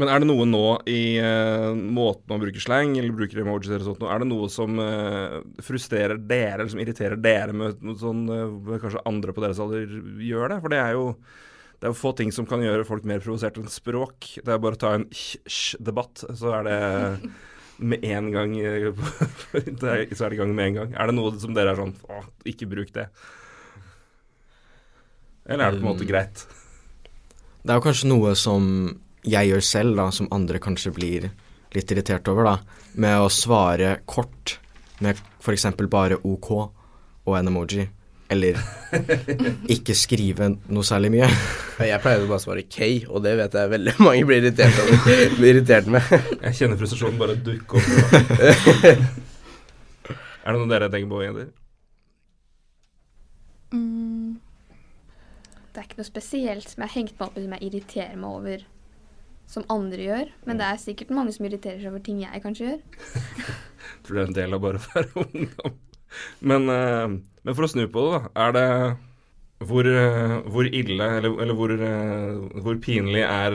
Men 0.00 0.08
er 0.08 0.22
det 0.22 0.28
noe 0.28 0.46
nå 0.48 0.66
i 0.88 1.20
uh, 1.20 1.72
måten 1.76 2.30
man 2.32 2.40
bruker 2.40 2.62
slang 2.64 2.94
eller 2.96 3.12
bruker 3.12 3.42
emojis 3.42 3.68
eller 3.68 3.84
sånt, 3.84 4.00
nå, 4.00 4.08
er 4.08 4.22
det 4.22 4.28
noe 4.30 4.48
som 4.52 4.80
uh, 4.80 5.42
frustrerer 5.64 6.16
dere, 6.16 6.62
eller 6.62 6.72
som 6.72 6.80
irriterer 6.80 7.20
dere 7.20 7.52
med 7.56 7.82
noe 7.84 7.98
sånn 8.00 8.22
uh, 8.30 8.76
kanskje 8.80 9.04
andre 9.08 9.34
på 9.36 9.44
deres 9.44 9.60
alder 9.60 9.92
gjør 10.24 10.54
det? 10.54 10.60
For 10.64 10.72
det 10.72 10.80
er 10.80 10.96
jo 10.96 11.06
det 11.82 11.88
er 11.88 11.90
jo 11.90 11.98
få 11.98 12.12
ting 12.14 12.30
som 12.30 12.46
kan 12.46 12.62
gjøre 12.62 12.86
folk 12.86 13.02
mer 13.10 13.18
provosert 13.18 13.56
enn 13.58 13.66
språk. 13.66 14.36
Det 14.38 14.52
er 14.54 14.60
bare 14.62 14.78
å 14.78 14.80
ta 14.80 14.92
en 14.94 15.08
hysj-debatt, 15.10 16.22
så 16.38 16.52
er 16.60 16.68
det 16.68 16.76
med 17.82 18.04
en 18.06 18.28
gang 18.30 18.52
Så 19.50 19.88
er 19.90 20.04
det 20.06 20.36
i 20.36 20.38
gang 20.38 20.52
med 20.54 20.68
en 20.68 20.76
gang. 20.76 20.92
Er 20.94 21.10
det 21.10 21.16
noe 21.16 21.34
som 21.42 21.56
dere 21.56 21.72
er 21.72 21.80
sånn 21.80 21.96
Å, 22.06 22.20
ikke 22.46 22.68
bruk 22.70 22.92
det. 22.94 23.08
Eller 25.42 25.66
er 25.66 25.74
det 25.74 25.82
på 25.82 25.88
en 25.88 25.90
måte 25.90 26.06
Um, 26.06 26.10
greit? 26.12 26.44
Det 27.66 27.74
er 27.74 27.80
jo 27.80 27.86
kanskje 27.88 28.12
noe 28.12 28.36
som 28.38 28.68
jeg 29.22 29.48
gjør 29.52 29.62
selv, 29.64 29.96
da, 29.98 30.10
som 30.14 30.30
andre 30.34 30.58
kanskje 30.62 30.92
blir 30.94 31.30
litt 31.72 31.90
irritert 31.94 32.28
over, 32.28 32.44
da. 32.48 32.56
Med 33.00 33.22
å 33.22 33.30
svare 33.32 33.96
kort 34.06 34.58
med 35.02 35.18
f.eks. 35.42 35.66
bare 35.90 36.16
OK 36.22 36.50
og 36.52 37.36
en 37.38 37.48
emoji. 37.50 37.88
Eller 38.32 38.56
ikke 39.74 39.94
skrive 39.98 40.48
noe 40.72 40.84
særlig 40.86 41.10
mye. 41.12 41.28
Jeg 41.82 42.00
pleier 42.02 42.20
bare 42.24 42.38
å 42.38 42.42
svare 42.42 42.62
K, 42.64 42.76
og 43.10 43.18
det 43.26 43.32
vet 43.40 43.52
jeg 43.58 43.72
veldig 43.74 43.94
mange 44.06 44.24
blir 44.28 44.38
irritert, 44.40 44.76
over, 44.80 44.96
blir 45.36 45.50
irritert 45.56 45.86
med. 45.92 46.02
Jeg 46.38 46.52
kjenner 46.60 46.76
frustrasjonen 46.80 47.18
bare 47.20 47.34
dukke 47.36 47.72
opp. 47.78 47.88
er 50.42 50.48
det 50.48 50.56
noe 50.56 50.70
dere 50.70 50.92
tenker 50.92 51.10
på, 51.12 51.18
jenter? 51.26 51.48
Mm. 53.72 54.30
Det 55.72 55.78
er 55.80 55.86
ikke 55.88 56.00
noe 56.02 56.08
spesielt 56.08 56.66
som 56.68 56.78
jeg 56.82 56.88
har 56.88 56.98
hengt 56.98 57.16
meg 57.18 57.26
opp 57.28 57.36
i 57.36 57.44
som 57.44 57.54
jeg 57.56 57.66
irriterer 57.68 58.16
meg 58.20 58.30
over 58.40 58.58
som 59.52 59.66
andre 59.72 60.08
gjør. 60.08 60.32
Men 60.48 60.60
det 60.60 60.68
er 60.68 60.82
sikkert 60.82 61.14
mange 61.14 61.34
som 61.36 61.46
irriterer 61.46 61.80
seg 61.82 61.92
over 61.92 62.02
ting 62.04 62.22
jeg 62.24 62.42
kanskje 62.44 62.68
gjør. 62.70 62.82
Tror 64.06 64.18
det 64.18 64.22
er 64.22 64.30
en 64.30 64.38
del 64.40 64.56
av 64.56 64.64
bare 64.64 64.80
å 64.80 64.86
være 64.88 65.22
ungdom. 65.26 65.78
Men, 66.44 66.68
eh, 66.72 67.14
men 67.44 67.56
for 67.56 67.66
å 67.66 67.70
snu 67.72 67.86
på 67.92 68.04
det, 68.06 68.18
da. 68.18 68.34
Er 68.46 68.58
det 68.58 68.68
Hvor, 69.62 69.86
eh, 69.86 70.36
hvor 70.50 70.66
ille, 70.66 71.06
eller, 71.20 71.36
eller 71.38 71.54
hvor, 71.54 71.70
eh, 71.70 72.62
hvor 72.64 72.78
pinlig 72.82 73.22
er 73.22 73.54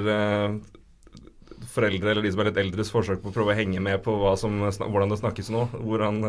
foreldre 1.67 2.13
eller 2.13 2.23
de 2.23 2.31
som 2.31 2.39
er 2.39 2.47
litt 2.47 2.61
eldres 2.61 2.93
forsøk 2.93 3.19
på 3.19 3.27
å 3.27 3.35
prøve 3.35 3.51
å 3.51 3.57
henge 3.57 3.81
med 3.83 3.99
på 4.05 4.15
hva 4.15 4.31
som, 4.39 4.55
hvordan 4.63 5.11
det 5.11 5.19
snakkes 5.19 5.51
nå? 5.51 5.65
Hvordan, 5.75 6.23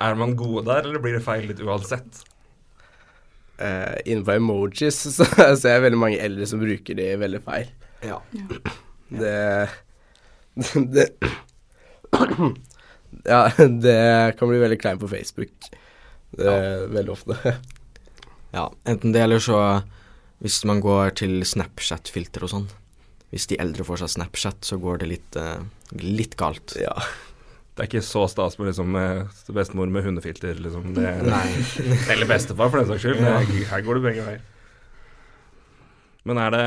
er 0.00 0.18
man 0.18 0.36
gode 0.38 0.64
der, 0.70 0.86
eller 0.86 1.02
blir 1.02 1.18
det 1.18 1.24
feil 1.26 1.46
litt 1.50 1.60
uansett? 1.60 2.22
Uh, 3.58 3.98
innenfor 4.06 4.38
emojis 4.38 5.00
så 5.16 5.26
ser 5.26 5.72
jeg 5.74 5.84
veldig 5.88 5.98
mange 5.98 6.20
eldre 6.22 6.46
som 6.46 6.62
bruker 6.62 6.98
de 6.98 7.10
veldig 7.18 7.42
feil. 7.44 7.70
Ja. 8.04 8.20
Det 9.08 9.68
Det 10.74 11.06
Ja, 13.24 13.48
det 13.56 14.36
kan 14.38 14.48
bli 14.50 14.58
veldig 14.60 14.80
kleint 14.82 15.00
på 15.00 15.08
Facebook. 15.10 15.52
Det 16.36 16.46
er 16.52 16.86
veldig 16.92 17.12
ofte. 17.14 17.36
ja. 18.52 18.66
Enten 18.84 19.14
det, 19.14 19.22
eller 19.24 19.40
så 19.42 19.60
hvis 20.42 20.60
man 20.68 20.80
går 20.84 21.14
til 21.18 21.40
Snapchat-filter 21.48 22.44
og 22.46 22.52
sånn. 22.52 22.68
Hvis 23.32 23.48
de 23.50 23.58
eldre 23.60 23.84
får 23.84 24.04
seg 24.04 24.12
Snapchat, 24.14 24.60
så 24.64 24.78
går 24.80 25.00
det 25.02 25.08
litt, 25.10 25.36
uh, 25.40 25.58
litt 26.00 26.36
galt. 26.40 26.76
Ja. 26.80 26.94
Det 27.74 27.84
er 27.84 27.88
ikke 27.90 28.02
så 28.06 28.22
stas 28.30 28.56
med 28.58 28.70
liksom, 28.70 28.94
eh, 28.98 29.42
bestemor 29.54 29.90
med 29.92 30.02
hundefilter, 30.06 30.56
liksom. 30.58 30.92
Det, 30.96 31.10
Nei. 31.26 31.48
Eller 32.12 32.26
bestefar, 32.30 32.70
for 32.72 32.80
den 32.80 32.88
saks 32.90 33.04
skyld. 33.04 33.20
Er- 33.22 33.68
Her 33.72 33.84
går 33.86 33.98
det 34.00 34.04
begge 34.08 34.24
veier. 34.26 34.40
Men 36.28 36.40
er 36.42 36.52
det 36.52 36.64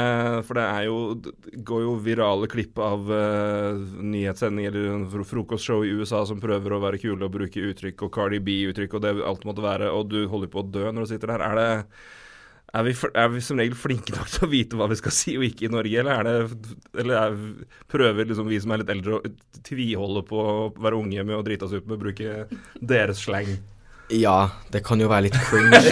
For 0.47 0.57
det 0.57 0.63
er 0.65 0.87
jo 0.87 0.95
går 1.67 1.83
jo 1.85 1.97
virale 2.01 2.49
klipp 2.51 2.79
av 2.81 3.11
uh, 3.11 3.81
nyhetssending 4.01 4.69
eller 4.71 5.25
frokostshow 5.27 5.85
i 5.85 5.91
USA 5.99 6.23
som 6.27 6.41
prøver 6.41 6.73
å 6.73 6.81
være 6.81 7.01
kule 7.01 7.27
og 7.27 7.35
bruke 7.35 7.67
uttrykk, 7.71 8.07
og 8.07 8.15
Cardi 8.15 8.41
B-uttrykk, 8.41 8.97
og 8.97 9.05
det 9.05 9.13
alt 9.27 9.45
måtte 9.47 9.65
være, 9.65 9.91
og 9.93 10.09
du 10.09 10.23
holder 10.31 10.51
på 10.51 10.63
å 10.63 10.67
dø 10.73 10.89
når 10.89 11.05
du 11.05 11.11
sitter 11.13 11.33
der. 11.33 11.45
Er 11.45 11.59
det 11.59 11.69
er 12.71 12.85
vi, 12.87 12.93
er 13.19 13.27
vi 13.33 13.41
som 13.43 13.59
regel 13.59 13.75
flinke 13.75 14.13
nok 14.15 14.29
til 14.31 14.45
å 14.45 14.51
vite 14.51 14.77
hva 14.79 14.87
vi 14.87 14.95
skal 14.95 15.11
si 15.11 15.33
og 15.35 15.43
ikke 15.43 15.67
i 15.67 15.71
Norge, 15.73 15.97
eller 15.99 16.13
er 16.15 16.23
det 16.29 16.35
Eller 17.03 17.17
er, 17.19 17.35
prøver 17.91 18.29
liksom 18.29 18.47
vi 18.47 18.61
som 18.63 18.71
er 18.71 18.81
litt 18.81 18.93
eldre 18.93 19.17
å 19.17 19.33
tviholde 19.67 20.23
på 20.29 20.39
å 20.39 20.53
være 20.79 21.01
unge 21.03 21.25
med 21.27 21.35
å 21.35 21.43
drite 21.45 21.67
oss 21.67 21.75
ut 21.75 21.83
med 21.83 21.97
å 21.99 22.03
bruke 22.05 22.47
deres 22.79 23.25
slang? 23.25 23.51
Ja, 24.11 24.39
det 24.71 24.85
kan 24.87 25.03
jo 25.03 25.11
være 25.11 25.27
litt 25.27 25.39
cringe. 25.49 25.83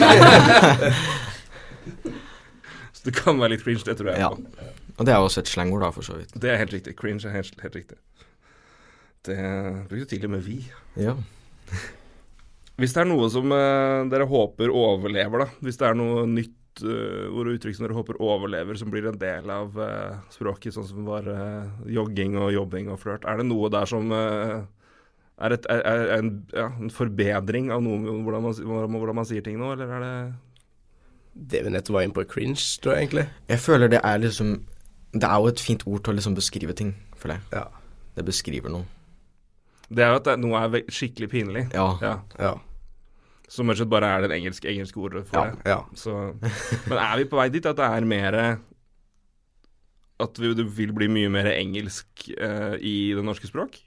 Så 2.99 3.05
det 3.07 3.15
kan 3.15 3.39
være 3.39 3.55
litt 3.55 3.63
cringe, 3.63 3.85
det 3.87 3.95
tror 3.99 4.11
jeg. 4.11 4.19
Ja. 4.19 4.75
Og 4.99 5.07
det 5.07 5.15
er 5.15 5.23
også 5.23 5.39
et 5.45 5.49
slangord, 5.51 5.85
da, 5.85 5.89
for 5.95 6.03
så 6.03 6.17
vidt. 6.19 6.33
Det 6.35 6.51
er 6.51 6.59
helt 6.59 6.73
riktig. 6.75 6.95
Cringe 6.99 7.23
er 7.29 7.37
helt, 7.39 7.55
helt 7.63 7.77
riktig. 7.79 7.97
Det 9.27 9.37
brukte 9.89 10.09
til 10.13 10.25
og 10.27 10.33
med 10.35 10.43
vi. 10.45 10.57
Ja. 10.99 11.13
Hvis 12.79 12.93
det 12.95 13.01
er 13.03 13.09
noe 13.09 13.27
som 13.31 13.51
eh, 13.51 14.05
dere 14.11 14.27
håper 14.29 14.71
overlever, 14.71 15.43
da, 15.45 15.47
hvis 15.65 15.79
det 15.79 15.87
er 15.89 15.97
noe 15.99 16.23
nytt 16.31 16.83
uh, 16.85 17.25
ord 17.35 17.49
og 17.49 17.57
uttrykk 17.57 17.75
som 17.75 17.83
dere 17.87 17.97
håper 17.97 18.19
overlever, 18.23 18.77
som 18.79 18.91
blir 18.93 19.09
en 19.09 19.17
del 19.19 19.49
av 19.51 19.75
uh, 19.75 20.19
språket, 20.31 20.71
sånn 20.75 20.87
som 20.87 21.07
var 21.07 21.27
uh, 21.27 21.67
jogging 21.91 22.37
og 22.39 22.53
jobbing 22.55 22.87
og 22.93 23.01
flørt, 23.01 23.27
er 23.27 23.41
det 23.41 23.47
noe 23.49 23.67
der 23.73 23.89
som 23.91 24.07
uh, 24.15 24.61
er, 25.43 25.55
et, 25.57 25.67
er, 25.71 25.83
er 25.91 26.13
en, 26.21 26.31
ja, 26.55 26.69
en 26.79 26.93
forbedring 26.93 27.67
av 27.75 27.83
noe, 27.83 27.99
hvordan, 28.23 28.47
man- 28.47 28.95
hvordan 28.95 29.19
man 29.19 29.27
sier 29.27 29.43
ting 29.43 29.59
nå, 29.59 29.73
eller 29.75 29.91
er 29.97 30.05
det 30.07 30.13
Det 31.39 31.61
vi 31.63 31.69
nettopp 31.71 31.93
var 31.95 32.03
inne 32.03 32.13
på, 32.13 32.25
cringe, 32.27 32.59
tror 32.83 32.95
jeg 32.97 33.07
egentlig. 33.07 33.27
Jeg 33.47 33.59
føler 33.63 33.87
det 33.89 34.01
er 34.03 34.17
liksom 34.19 34.55
Det 35.13 35.23
er 35.25 35.37
jo 35.39 35.47
et 35.47 35.59
fint 35.63 35.83
ord 35.87 36.03
til 36.03 36.13
å 36.13 36.15
liksom 36.19 36.35
beskrive 36.37 36.73
ting, 36.77 36.93
føler 37.17 37.39
jeg. 37.39 37.43
Ja. 37.53 37.63
Det 38.15 38.25
beskriver 38.27 38.69
noe. 38.69 38.85
Det 39.89 40.03
er 40.05 40.11
jo 40.11 40.17
at 40.19 40.25
det, 40.27 40.35
noe 40.43 40.59
er 40.67 40.83
skikkelig 40.93 41.29
pinlig. 41.31 41.63
Ja. 41.73 41.87
Ja. 42.01 42.15
Ja. 42.37 42.51
Så 43.49 43.63
rett 43.63 43.71
og 43.73 43.79
slett 43.79 43.89
bare 43.89 44.05
er 44.19 44.27
det 44.27 44.35
engelske, 44.37 44.67
engelske 44.69 44.99
ordet 45.01 45.23
for 45.25 45.39
Ja. 45.39 45.55
det. 45.55 45.65
ja. 45.65 45.79
Så, 45.97 46.11
men 46.89 46.97
er 47.01 47.15
vi 47.17 47.25
på 47.25 47.39
vei 47.39 47.47
dit 47.49 47.65
at 47.65 47.75
det 47.79 47.87
er 47.87 48.05
mer 48.05 48.37
At 50.19 50.37
vi, 50.37 50.51
det 50.53 50.65
vil 50.75 50.91
bli 50.93 51.07
mye 51.07 51.29
mer 51.31 51.47
engelsk 51.53 52.27
uh, 52.37 52.75
i 52.77 53.13
det 53.15 53.23
norske 53.23 53.47
språk? 53.47 53.79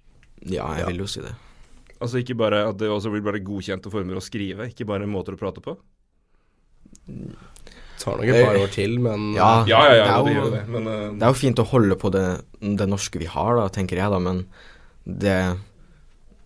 Ja, 0.43 0.71
jeg 0.75 0.81
Ja. 0.81 0.87
vil 0.89 1.03
jo 1.05 1.07
si 1.07 1.21
det. 1.21 1.35
Altså 2.01 2.19
ikke 2.19 2.35
bare 2.35 2.65
at 2.71 2.79
det 2.81 2.89
også 2.91 3.13
blir 3.13 3.23
bare 3.23 3.39
godkjente 3.45 3.91
former 3.93 4.17
å 4.19 4.25
skrive, 4.25 4.67
ikke 4.73 4.87
bare 4.89 5.07
måter 5.07 5.37
å 5.37 5.39
prate 5.39 5.61
på? 5.63 5.77
Tar 8.03 8.19
nok 8.19 8.31
et 8.31 8.47
par 8.47 8.59
år 8.59 8.73
til, 8.75 8.97
men 9.03 9.33
Ja, 9.37 9.65
Ja, 9.69 9.83
ja, 9.91 9.95
ja, 9.99 10.17
det, 10.25 10.33
er 10.33 10.39
jo, 10.39 10.51
det. 10.51 10.63
Men 10.71 10.89
uh, 10.89 10.95
det 11.19 11.27
er 11.27 11.31
jo 11.35 11.39
fint 11.39 11.63
å 11.63 11.69
holde 11.71 11.99
på 11.99 12.11
det, 12.15 12.27
det 12.61 12.89
norske 12.91 13.21
vi 13.23 13.31
har, 13.31 13.55
da, 13.59 13.69
tenker 13.73 14.01
jeg, 14.01 14.11
da, 14.13 14.19
men 14.23 14.45
det 15.07 15.39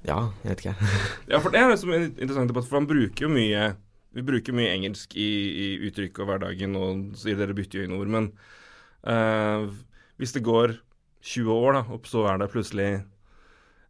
Ja, 0.06 0.20
jeg 0.44 0.52
vet 0.52 0.64
ikke. 0.64 0.92
Ja, 1.32 1.40
for 1.40 1.52
det 1.52 1.62
er 1.62 1.72
liksom 1.72 1.94
en 1.96 2.08
interessant 2.10 2.52
debatt, 2.52 2.68
for 2.68 2.80
han 2.80 2.88
bruker 2.88 3.26
jo 3.26 3.32
mye 3.32 3.72
Vi 4.16 4.24
bruker 4.24 4.56
mye 4.56 4.72
engelsk 4.74 5.16
i, 5.16 5.30
i 5.64 5.66
uttrykk 5.88 6.22
og 6.22 6.30
hverdagen, 6.30 6.76
og 6.76 7.20
sier 7.20 7.38
dere 7.40 7.56
bytter 7.56 7.82
jo 7.82 7.88
inn 7.88 7.98
ord, 7.98 8.12
men 8.12 8.30
uh, 9.08 9.68
hvis 10.16 10.32
det 10.32 10.44
går 10.46 10.78
20 11.26 11.52
år, 11.52 11.76
da, 11.76 11.82
og 11.92 12.08
så 12.08 12.22
er 12.30 12.40
det 12.40 12.52
plutselig 12.52 12.90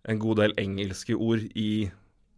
en 0.06 0.18
god 0.22 0.40
del 0.40 0.54
engelske 0.58 1.14
ord 1.14 1.42
i 1.58 1.90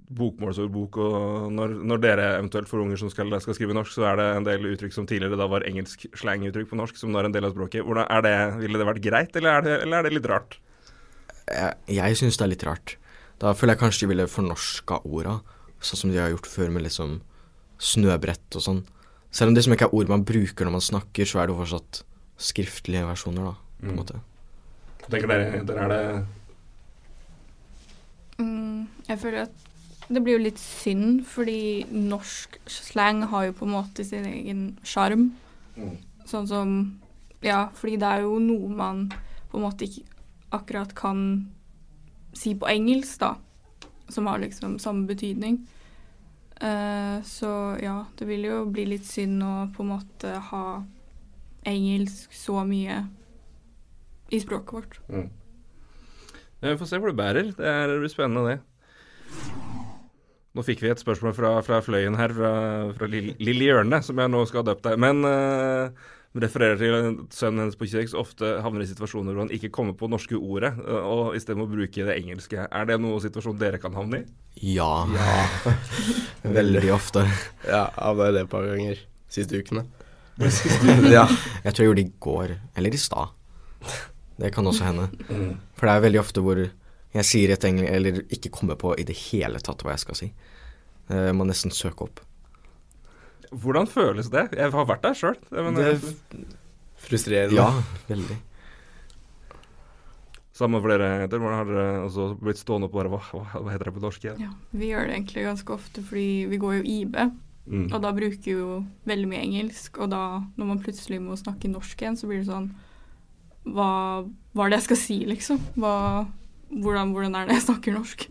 bokmålsordbok, 0.08 0.96
og 1.04 1.52
når, 1.52 1.74
når 1.84 2.00
dere 2.00 2.26
eventuelt 2.38 2.68
får 2.70 2.80
unger 2.80 2.96
som 3.00 3.10
skal, 3.12 3.32
skal 3.44 3.56
skrive 3.58 3.74
norsk, 3.76 3.92
så 3.92 4.06
er 4.08 4.16
det 4.16 4.26
en 4.38 4.46
del 4.46 4.64
uttrykk 4.70 4.94
som 4.96 5.06
tidligere 5.08 5.36
da 5.36 5.46
var 5.52 5.66
engelsk 5.68 6.06
slanguttrykk 6.16 6.70
på 6.70 6.78
norsk, 6.80 6.96
som 6.96 7.12
nå 7.12 7.20
er 7.20 7.28
en 7.28 7.34
del 7.34 7.44
av 7.44 7.52
språket. 7.52 7.84
Hvordan 7.84 8.08
er 8.08 8.24
det, 8.24 8.34
Ville 8.62 8.80
det 8.80 8.86
vært 8.88 9.02
greit, 9.04 9.36
eller 9.36 9.58
er 9.58 9.66
det, 9.66 9.74
eller 9.84 9.98
er 9.98 10.08
det 10.08 10.14
litt 10.16 10.28
rart? 10.30 10.56
Jeg, 11.48 11.74
jeg 11.98 12.16
syns 12.20 12.38
det 12.40 12.46
er 12.46 12.52
litt 12.54 12.64
rart. 12.68 12.96
Da 13.38 13.52
føler 13.54 13.74
jeg 13.76 13.82
kanskje 13.84 14.06
de 14.06 14.10
ville 14.14 14.26
fornorska 14.32 15.02
orda, 15.04 15.38
sånn 15.80 16.00
som 16.02 16.10
de 16.12 16.18
har 16.18 16.32
gjort 16.32 16.48
før 16.50 16.72
med 16.74 16.86
liksom 16.88 17.18
snøbrett 17.78 18.56
og 18.58 18.64
sånn. 18.64 18.80
Selv 19.30 19.52
om 19.52 19.54
det 19.58 19.62
som 19.66 19.76
ikke 19.76 19.86
er 19.90 19.94
ord 19.94 20.08
man 20.10 20.24
bruker 20.26 20.64
når 20.66 20.74
man 20.78 20.82
snakker, 20.88 21.28
så 21.28 21.42
er 21.42 21.46
det 21.46 21.54
jo 21.54 21.60
fortsatt 21.60 22.00
skriftlige 22.40 23.04
versjoner, 23.06 23.52
da, 23.52 23.54
på 23.78 23.86
en 23.86 23.92
Mm. 23.92 24.00
måte. 24.00 24.20
Tenker 25.08 25.28
dere, 25.30 25.62
dere 25.68 25.84
er 25.84 25.88
det 25.88 26.26
Mm, 28.38 28.86
jeg 29.08 29.18
føler 29.18 29.42
at 29.48 29.50
det 30.08 30.22
blir 30.24 30.38
jo 30.38 30.44
litt 30.46 30.60
synd, 30.60 31.22
fordi 31.28 31.84
norsk 31.92 32.56
slang 32.70 33.26
har 33.28 33.48
jo 33.48 33.56
på 33.58 33.66
en 33.68 33.74
måte 33.74 34.06
sin 34.06 34.24
egen 34.28 34.62
sjarm. 34.86 35.30
Mm. 35.76 35.98
Sånn 36.28 36.48
som 36.48 36.78
Ja, 37.38 37.68
fordi 37.70 37.94
det 38.02 38.08
er 38.08 38.24
jo 38.24 38.40
noe 38.42 38.66
man 38.66 39.04
på 39.52 39.60
en 39.60 39.62
måte 39.62 39.86
ikke 39.86 40.02
akkurat 40.50 40.90
kan 40.98 41.20
si 42.34 42.56
på 42.58 42.66
engelsk, 42.66 43.20
da. 43.20 43.36
Som 44.10 44.26
har 44.26 44.40
liksom 44.42 44.78
samme 44.82 45.06
betydning. 45.06 45.60
Uh, 46.58 47.22
så 47.22 47.76
ja, 47.78 48.00
det 48.18 48.26
vil 48.26 48.48
jo 48.48 48.64
bli 48.66 48.88
litt 48.90 49.06
synd 49.06 49.44
å 49.46 49.68
på 49.70 49.84
en 49.84 49.92
måte 49.92 50.32
ha 50.48 50.64
engelsk 51.68 52.34
så 52.34 52.64
mye 52.66 53.04
i 54.34 54.40
språket 54.42 54.74
vårt. 54.80 55.00
Mm. 55.06 55.30
Ja, 56.58 56.72
Vi 56.72 56.78
får 56.80 56.90
se 56.90 56.98
hvor 56.98 57.12
det 57.12 57.20
bærer. 57.22 57.52
Det, 57.54 57.62
er, 57.62 57.86
det 57.86 58.00
blir 58.02 58.10
spennende, 58.16 58.56
det. 58.56 59.67
Nå 60.56 60.64
fikk 60.64 60.80
vi 60.82 60.92
et 60.92 61.00
spørsmål 61.00 61.34
fra, 61.36 61.50
fra 61.64 61.80
Fløyen 61.84 62.16
her, 62.18 62.32
fra, 62.34 62.52
fra 62.96 63.08
Lille, 63.10 63.66
Hjørne, 63.66 64.00
som 64.04 64.18
jeg 64.18 64.32
nå 64.32 64.40
skal 64.48 64.64
adopte. 64.64 64.94
Men 65.00 65.20
uh, 65.26 65.92
refererer 66.38 66.78
til 66.80 66.94
at 66.96 67.36
sønnen 67.36 67.64
hennes 67.64 67.76
på 67.78 67.88
26 67.88 68.16
ofte 68.18 68.50
havner 68.64 68.84
i 68.84 68.88
situasjoner 68.88 69.34
hvor 69.34 69.44
han 69.44 69.52
ikke 69.54 69.70
kommer 69.74 69.96
på 69.98 70.08
norske 70.10 70.36
ordet, 70.38 70.74
eh, 70.84 71.04
og 71.04 71.36
i 71.36 71.40
stedet 71.42 71.58
må 71.60 71.68
bruke 71.70 72.04
det 72.08 72.16
engelske. 72.16 72.64
Er 72.64 72.88
det 72.88 72.98
noen 73.02 73.22
situasjon 73.24 73.58
dere 73.60 73.80
kan 73.82 73.96
havne 73.96 74.22
i? 74.22 74.26
Ja. 74.74 75.06
Veldig 76.58 76.92
ofte. 76.94 77.24
ja, 77.64 77.86
jeg 77.88 78.20
har 78.20 78.36
det 78.36 78.44
et 78.44 78.52
par 78.52 78.68
ganger 78.68 79.00
siste 79.38 79.62
ukene. 79.62 79.86
ja. 81.12 81.26
Jeg 81.64 81.74
tror 81.74 81.82
jeg 81.82 81.88
gjorde 81.90 82.02
det 82.02 82.08
i 82.08 82.18
går, 82.28 82.56
eller 82.78 82.94
i 82.94 83.00
stad. 83.00 83.34
Det 84.38 84.52
kan 84.54 84.66
også 84.70 84.86
hende. 84.86 85.08
For 85.78 85.88
det 85.88 85.94
er 85.96 86.04
veldig 86.04 86.20
ofte 86.20 86.42
hvor 86.44 86.60
jeg 87.14 87.24
sier 87.24 87.52
et 87.54 87.64
engel, 87.64 87.86
eller 87.88 88.18
ikke 88.28 88.50
kommer 88.52 88.76
på 88.76 88.92
i 89.00 89.04
det 89.08 89.16
hele 89.30 89.60
tatt 89.64 89.80
hva 89.82 89.94
jeg 89.94 90.02
skal 90.04 90.18
si. 90.18 90.32
Jeg 91.08 91.34
må 91.38 91.46
nesten 91.48 91.72
søke 91.72 92.04
opp. 92.04 92.20
Hvordan 93.48 93.86
føles 93.88 94.28
det? 94.28 94.50
Jeg 94.52 94.74
har 94.74 94.84
vært 94.90 95.06
der 95.06 95.14
sjøl. 95.16 95.38
Det 95.48 95.86
er 95.86 96.02
frustrerende. 97.00 97.56
Ja, 97.56 97.70
veldig. 98.10 98.36
Samme 100.58 100.80
for 100.82 100.90
dere. 100.90 101.28
Hvordan 101.30 101.54
har 101.54 101.68
dere 101.68 101.90
også 102.08 102.28
blitt 102.42 102.58
stående 102.60 102.88
på 102.90 102.98
bare 102.98 103.12
hva, 103.12 103.20
hva, 103.30 103.44
hva 103.62 103.72
heter 103.72 103.88
det 103.88 103.94
på 103.94 104.02
norsk 104.02 104.24
igjen? 104.26 104.40
Ja, 104.42 104.50
vi 104.74 104.88
gjør 104.90 105.06
det 105.06 105.14
egentlig 105.20 105.44
ganske 105.46 105.74
ofte 105.76 106.02
fordi 106.04 106.30
vi 106.50 106.60
går 106.64 106.80
jo 106.80 106.88
IB, 106.98 107.20
Mm. 107.68 107.90
og 107.92 107.98
da 108.00 108.14
bruker 108.16 108.40
vi 108.46 108.52
jo 108.54 108.78
veldig 109.04 109.26
mye 109.28 109.42
engelsk, 109.44 109.98
og 110.00 110.08
da 110.08 110.40
når 110.56 110.68
man 110.70 110.78
plutselig 110.80 111.18
må 111.20 111.34
snakke 111.36 111.68
norsk 111.68 112.00
igjen, 112.00 112.14
så 112.16 112.24
blir 112.24 112.38
det 112.40 112.46
sånn 112.48 112.70
Hva, 113.68 114.24
hva 114.56 114.64
er 114.64 114.70
det 114.72 114.78
jeg 114.78 114.86
skal 114.86 114.96
si, 115.02 115.16
liksom? 115.28 115.58
Hva, 115.76 115.90
hvordan, 116.70 117.14
hvordan 117.14 117.38
er 117.38 117.48
det 117.48 117.58
jeg 117.58 117.66
snakker 117.68 117.96
norsk? 117.96 118.28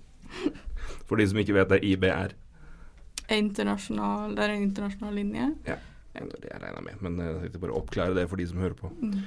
For 1.08 1.20
de 1.20 1.28
som 1.32 1.42
ikke 1.42 1.56
vet 1.58 1.74
det 1.74 1.82
IB 1.88 2.08
er. 2.12 2.36
Internasjonal, 3.32 4.36
det 4.38 4.46
er 4.46 4.54
en 4.54 4.64
internasjonal 4.70 5.18
linje. 5.18 5.50
Ja, 5.68 5.78
det 6.16 6.24
er 6.24 6.46
det 6.46 6.54
jeg 6.54 6.64
regna 6.64 6.84
med, 6.86 7.04
men 7.04 7.20
jeg 7.24 7.42
tenkte 7.44 7.62
bare 7.66 7.76
oppklare 7.76 8.16
det 8.16 8.30
for 8.32 8.40
de 8.40 8.48
som 8.50 8.64
hører 8.64 8.78
på. 8.78 8.92
Mm. 9.02 9.20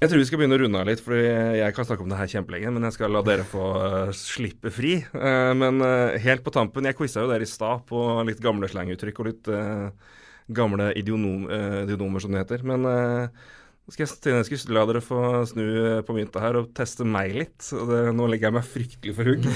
Jeg 0.00 0.08
tror 0.08 0.20
vi 0.22 0.26
skal 0.30 0.40
begynne 0.40 0.56
å 0.56 0.60
runde 0.62 0.80
av 0.80 0.86
litt, 0.88 1.00
for 1.04 1.12
jeg 1.12 1.74
kan 1.76 1.84
snakke 1.84 2.04
om 2.06 2.08
det 2.08 2.16
her 2.16 2.30
kjempelenge. 2.32 2.70
Men 2.72 2.86
jeg 2.88 2.96
skal 2.96 3.12
la 3.12 3.20
dere 3.20 3.44
få 3.44 3.64
eh, 3.84 4.12
slippe 4.16 4.72
fri. 4.72 4.94
Eh, 5.04 5.50
men 5.60 5.84
eh, 5.84 6.16
helt 6.24 6.40
på 6.46 6.54
tampen, 6.54 6.88
jeg 6.88 6.96
quiza 6.96 7.20
jo 7.20 7.28
dere 7.28 7.44
i 7.44 7.50
stad 7.50 7.84
på 7.90 8.00
litt 8.24 8.40
gamle 8.40 8.70
slanguttrykk 8.72 9.20
og 9.20 9.28
litt 9.28 9.50
eh, 9.52 10.14
gamle 10.56 10.88
idionom, 10.96 11.44
eh, 11.52 11.76
idionomer, 11.82 12.24
som 12.24 12.32
det 12.32 12.46
heter. 12.46 12.64
Men 12.64 12.88
eh, 12.88 13.44
skal 13.90 14.06
jeg, 14.06 14.34
jeg 14.38 14.60
skulle 14.60 14.78
la 14.78 14.86
dere 14.88 15.02
få 15.02 15.20
snu 15.50 15.64
på 16.06 16.14
mynta 16.14 16.42
her 16.42 16.58
og 16.60 16.70
teste 16.76 17.06
meg 17.06 17.34
litt. 17.34 17.58
Og 17.76 17.88
det, 17.90 18.00
nå 18.16 18.28
legger 18.30 18.50
jeg 18.50 18.56
meg 18.56 18.68
fryktelig 18.68 19.14
for 19.16 19.30
hugg. 19.30 19.48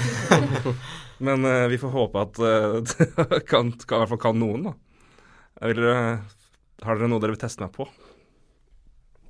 men 1.26 1.46
uh, 1.46 1.66
vi 1.70 1.78
får 1.80 1.94
håpe 1.94 2.24
at 2.24 2.40
uh, 2.42 2.96
kan, 3.50 3.70
kan, 3.78 4.00
i 4.00 4.02
hvert 4.02 4.12
fall 4.14 4.22
kan 4.26 4.40
noen, 4.40 4.70
da. 4.70 4.74
Jeg 5.60 5.70
vil, 5.70 5.86
eh, 5.86 6.34
har 6.82 6.98
dere 6.98 7.08
noe 7.08 7.22
dere 7.22 7.36
vil 7.36 7.40
teste 7.44 7.62
meg 7.62 7.70
på? 7.76 7.86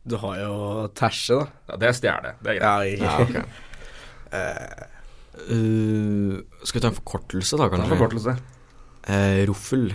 Du 0.08 0.16
har 0.22 0.38
jo 0.40 0.54
tæsje, 0.96 1.36
da. 1.36 1.44
Ja, 1.68 1.78
det 1.80 1.88
er 1.88 1.96
stjerne. 1.98 2.32
Det 2.40 2.54
er 2.54 2.58
greit. 2.58 2.98
Ja, 3.00 3.04
Ja, 3.04 3.14
Okay. 3.28 3.44
Uh, 5.44 6.40
skal 6.66 6.78
vi 6.78 6.82
ta 6.82 6.90
en 6.90 6.96
forkortelse, 6.96 7.58
da, 7.60 7.68
Ta 7.68 7.82
en 7.82 7.92
forkortelse. 7.92 8.34
Uh, 9.04 9.40
ruffel. 9.50 9.90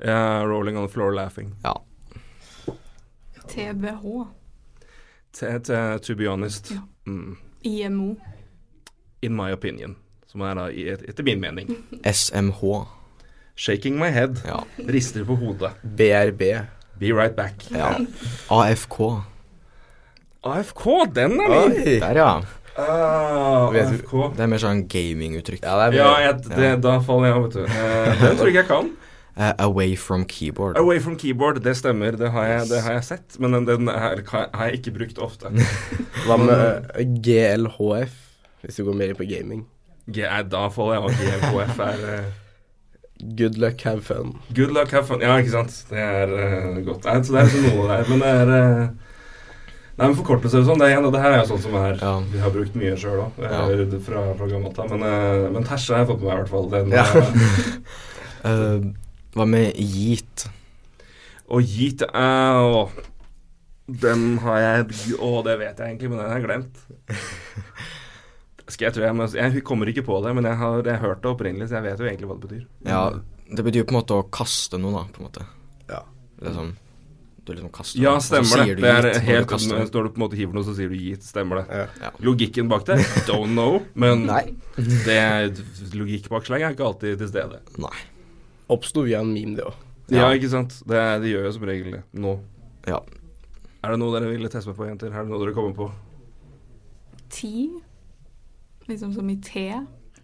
Ja, 0.00 0.42
'Rolling 0.44 0.76
on 0.80 0.88
the 0.88 0.92
floor 0.92 1.12
laughing'. 1.12 1.54
Ja. 1.62 1.76
TBH. 3.48 4.26
To 6.06 6.14
be 6.14 6.26
honest. 6.30 6.70
Ja. 6.70 6.80
Mm. 7.06 7.36
IMO. 7.62 8.14
In 9.22 9.36
my 9.36 9.52
opinion. 9.52 9.96
Som 10.26 10.40
er 10.42 10.54
da, 10.58 10.66
i- 10.70 10.88
etter 11.08 11.22
min 11.24 11.40
mening. 11.40 11.70
SMH. 12.04 12.62
Shaking 13.56 13.98
my 13.98 14.10
head. 14.10 14.40
Ja. 14.46 14.62
Rister 14.88 15.24
på 15.24 15.36
hodet. 15.38 15.70
BRB. 15.82 16.42
Be 16.98 17.12
right 17.14 17.36
back. 17.36 17.70
ja. 17.70 17.94
AFK. 18.50 19.00
AFK, 20.44 20.84
den 21.14 21.38
er 21.40 21.48
min! 21.48 21.72
Oi! 21.72 21.98
Der, 22.02 22.18
ja. 22.18 22.32
Uh, 22.74 23.70
AFK. 23.74 24.12
Det 24.36 24.42
er 24.44 24.50
mer 24.50 24.60
sånn 24.62 24.82
gaminguttrykk. 24.90 25.62
Ja, 25.64 25.76
det 25.78 25.94
er 25.94 25.96
Ja, 26.02 26.10
jeg, 26.26 26.42
det, 26.50 26.70
da 26.84 26.96
faller 27.06 27.30
jeg 27.30 27.36
av, 27.38 27.44
vet 27.46 27.54
du. 27.54 27.62
Uh, 27.64 27.70
den 28.20 28.36
tror 28.36 28.50
jeg 28.50 28.54
ikke 28.54 28.60
jeg 28.60 28.68
kan. 28.70 28.90
Eh, 29.36 29.52
away 29.58 29.96
from 29.96 30.24
keyboard. 30.24 30.78
Away 30.78 31.00
from 31.00 31.16
keyboard, 31.18 31.58
det 31.64 31.74
stemmer. 31.74 32.14
Det 32.16 32.30
har 32.30 32.44
jeg, 32.46 32.68
det 32.70 32.82
har 32.84 32.92
jeg 33.00 33.04
sett. 33.04 33.40
Men 33.42 33.52
den, 33.56 33.66
den 33.66 33.88
er, 33.90 34.22
har 34.30 34.68
jeg 34.68 34.78
ikke 34.78 34.94
brukt 34.98 35.18
ofte. 35.18 35.50
Hva 36.26 36.38
med 36.38 36.90
eh, 36.94 37.08
GLHF, 37.26 38.14
hvis 38.62 38.78
du 38.78 38.84
går 38.86 38.98
mer 39.00 39.10
inn 39.10 39.18
på 39.18 39.26
gaming? 39.26 39.66
G 40.06 40.22
da 40.22 40.68
faller 40.70 41.00
jeg 41.00 41.04
av. 41.04 41.18
GLHF 41.18 41.84
er 41.88 42.06
uh... 42.06 42.32
Good 43.24 43.58
luck, 43.58 43.80
have 43.82 44.02
fun. 44.02 44.36
Good 44.54 44.70
luck, 44.74 44.90
have 44.90 45.06
fun. 45.08 45.22
Ja, 45.22 45.38
ikke 45.40 45.54
sant. 45.54 45.74
Det 45.90 45.98
er 45.98 46.30
uh, 46.30 46.78
godt. 46.86 47.06
Nei, 47.06 47.18
så 47.24 47.34
det 47.34 47.42
er 47.42 47.50
liksom 47.50 47.68
noe 47.70 47.86
der. 47.90 48.08
Men 48.10 48.22
det 48.22 48.32
er 48.34 48.54
eh, 48.58 48.88
Nei, 49.94 50.08
men 50.08 50.16
forkortelser 50.18 50.64
og 50.64 50.66
sånn, 50.66 50.80
det, 50.82 50.88
er 50.90 51.04
det 51.06 51.20
her 51.22 51.36
er 51.36 51.40
jo 51.44 51.52
sånn 51.52 51.62
som 51.62 51.76
er 51.78 52.00
Ja. 52.00 52.16
vi 52.32 52.40
har 52.42 52.50
brukt 52.50 52.74
mye 52.74 52.96
sjøl 52.98 53.20
òg, 53.28 53.36
fra, 54.02 54.24
fra 54.34 54.48
gammelt 54.50 54.78
av. 54.82 54.90
Men, 54.90 55.06
uh, 55.06 55.46
men 55.54 55.66
Terse 55.66 55.94
har 55.94 56.02
jeg 56.02 56.10
fått 56.10 56.22
med 56.22 56.30
meg, 56.30 56.34
i 56.34 56.42
hvert 56.42 56.54
fall. 56.54 56.70
Den, 56.70 56.94
Ja. 56.94 58.92
eh, 59.34 59.40
Eh, 59.40 59.40
hva 59.40 59.46
med 59.50 59.74
yeet? 59.76 60.46
og 61.50 61.60
Yeet 61.62 62.02
uh, 62.14 62.62
å, 62.64 62.90
Den 63.90 64.38
har 64.40 64.58
jeg 64.62 65.16
Å, 65.20 65.42
det 65.44 65.58
vet 65.60 65.76
jeg 65.78 65.90
egentlig, 65.90 66.08
men 66.10 66.18
den 66.22 66.30
har 66.30 66.38
jeg 66.38 66.46
glemt. 66.46 66.78
Skal 68.72 68.86
jeg 68.86 68.94
tro 68.96 69.02
jeg, 69.04 69.14
må- 69.18 69.28
jeg 69.36 69.62
kommer 69.66 69.90
ikke 69.92 70.06
på 70.06 70.22
det, 70.24 70.32
men 70.34 70.44
jeg 70.48 70.56
har, 70.56 70.78
jeg 70.86 70.96
har 70.96 71.02
hørt 71.10 71.20
det 71.20 71.28
opprinnelig, 71.34 71.68
så 71.68 71.76
jeg 71.80 71.84
vet 71.84 71.98
jo 72.00 72.06
egentlig 72.08 72.28
hva 72.30 72.36
det 72.38 72.46
betyr. 72.48 72.62
Ja, 72.88 73.02
det 73.58 73.64
betyr 73.66 73.84
på 73.84 73.92
en 73.92 73.98
måte 74.00 74.16
å 74.16 74.24
kaste 74.32 74.80
noe, 74.80 74.94
da, 74.96 75.02
på 75.12 75.20
en 75.20 75.26
måte. 75.28 75.44
Ja. 75.90 76.00
Liksom 76.40 76.70
Du 77.44 77.52
liksom 77.52 77.68
kaster 77.76 78.00
Ja, 78.00 78.14
stemmer 78.24 78.64
sier 78.64 78.72
det. 78.72 78.80
du 78.80 78.86
Det 78.88 78.94
er 79.18 79.20
helt 79.26 79.50
når 79.52 79.84
du. 79.84 79.98
Når 79.98 80.06
du 80.08 80.10
på 80.14 80.16
en 80.16 80.24
måte 80.24 80.38
hiver 80.40 80.56
noe, 80.56 80.64
så 80.64 80.72
sier 80.78 80.88
du 80.88 80.96
gitt. 80.96 81.26
Stemmer 81.28 81.60
det. 81.60 81.66
Ja. 81.76 81.84
Ja. 82.06 82.10
Logikken 82.24 82.70
bak 82.72 82.86
det? 82.88 82.96
Don't 83.28 83.52
know. 83.52 83.82
Men 83.92 84.24
det 85.04 85.18
er, 85.20 85.52
logikk 85.92 86.30
bak 86.32 86.48
slang 86.48 86.64
er 86.64 86.72
ikke 86.72 86.88
alltid 86.88 87.20
til 87.20 87.28
stede. 87.34 87.60
Nei. 87.84 87.92
Oppsto 88.72 89.02
via 89.04 89.20
en 89.20 89.32
meme, 89.34 89.56
det 89.56 89.64
òg. 89.64 89.74
Ja, 90.08 90.28
Ja. 90.30 90.38
ikke 90.38 90.48
sant. 90.50 90.82
Det, 90.86 90.96
er- 90.96 91.20
det 91.20 91.30
gjør 91.32 91.44
jo 91.48 91.52
som 91.52 91.62
regel 91.68 91.90
det. 91.92 92.02
Nå. 92.14 92.38
Ja. 92.86 93.00
Er 93.84 93.90
det 93.90 93.98
noe 94.00 94.12
dere 94.18 94.30
ville 94.30 94.48
teste 94.48 94.68
meg 94.68 94.76
på, 94.76 94.86
jenter? 94.88 95.12
Er 95.12 95.24
det 95.24 95.28
noe 95.30 95.38
dere 95.44 95.54
kommer 95.54 95.74
på? 95.76 95.90
Ti. 97.30 97.70
Liksom 98.88 99.14
som 99.14 99.28
i 99.30 99.36
te. 99.36 99.70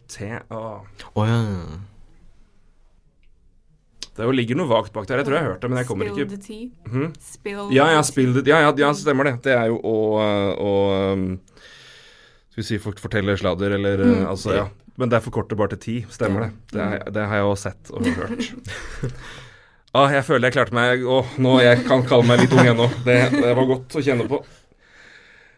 Te? 0.09 0.41
Å 0.51 0.83
Å 1.17 1.27
ja. 1.27 1.41
Det 4.17 4.27
jo 4.27 4.33
ligger 4.35 4.59
noe 4.59 4.69
vagt 4.69 4.93
bak 4.93 5.07
der. 5.09 5.21
Jeg 5.23 5.27
tror 5.29 5.37
jeg 5.37 5.45
har 5.45 5.53
hørt 5.55 5.63
det, 5.63 5.71
men 5.71 5.79
jeg 5.81 5.87
kommer 5.89 6.09
Spill 6.11 6.19
ikke 6.25 6.31
the 6.31 6.41
tea. 6.45 6.71
Mhm. 6.91 7.13
Spill 7.21 7.71
Ja, 7.73 7.87
ja, 7.95 8.01
the 8.03 8.09
spill 8.11 8.33
det. 8.35 8.47
Ja, 8.51 8.59
ja, 8.67 8.73
ja, 8.77 8.91
stemmer 8.93 9.25
det. 9.25 9.37
Det 9.47 9.55
er 9.57 9.67
jo 9.71 9.79
å, 9.81 9.95
å 10.61 10.73
um, 11.15 11.41
Skal 12.51 12.63
vi 12.63 12.67
si 12.67 12.79
fort 12.83 12.99
fortelle 13.01 13.37
sladder, 13.39 13.77
eller 13.79 14.01
uh, 14.03 14.07
Mm. 14.11 14.27
altså, 14.27 14.55
ja. 14.57 14.67
Men 15.01 15.09
det 15.09 15.17
er 15.21 15.25
forkortet 15.25 15.57
bare 15.57 15.73
til 15.75 15.81
ti. 15.87 15.97
Stemmer 16.13 16.47
det. 16.47 16.51
Det, 16.75 16.85
er, 16.85 17.05
det 17.17 17.27
har 17.31 17.41
jeg 17.41 17.51
også 17.51 17.71
sett 17.71 17.93
og 17.97 18.05
hørt. 18.21 18.51
ah, 19.97 20.13
jeg 20.13 20.27
føler 20.29 20.51
jeg 20.51 20.59
klarte 20.59 20.77
meg 20.77 21.05
Å, 21.09 21.23
nå 21.41 21.57
jeg 21.65 21.85
kan 21.89 22.05
kalle 22.07 22.29
meg 22.29 22.45
litt 22.45 22.53
ung 22.57 22.69
ennå. 22.75 22.89
Det, 23.07 23.21
det 23.41 23.55
var 23.57 23.71
godt 23.75 23.97
å 23.97 24.05
kjenne 24.05 24.29
på. 24.31 24.43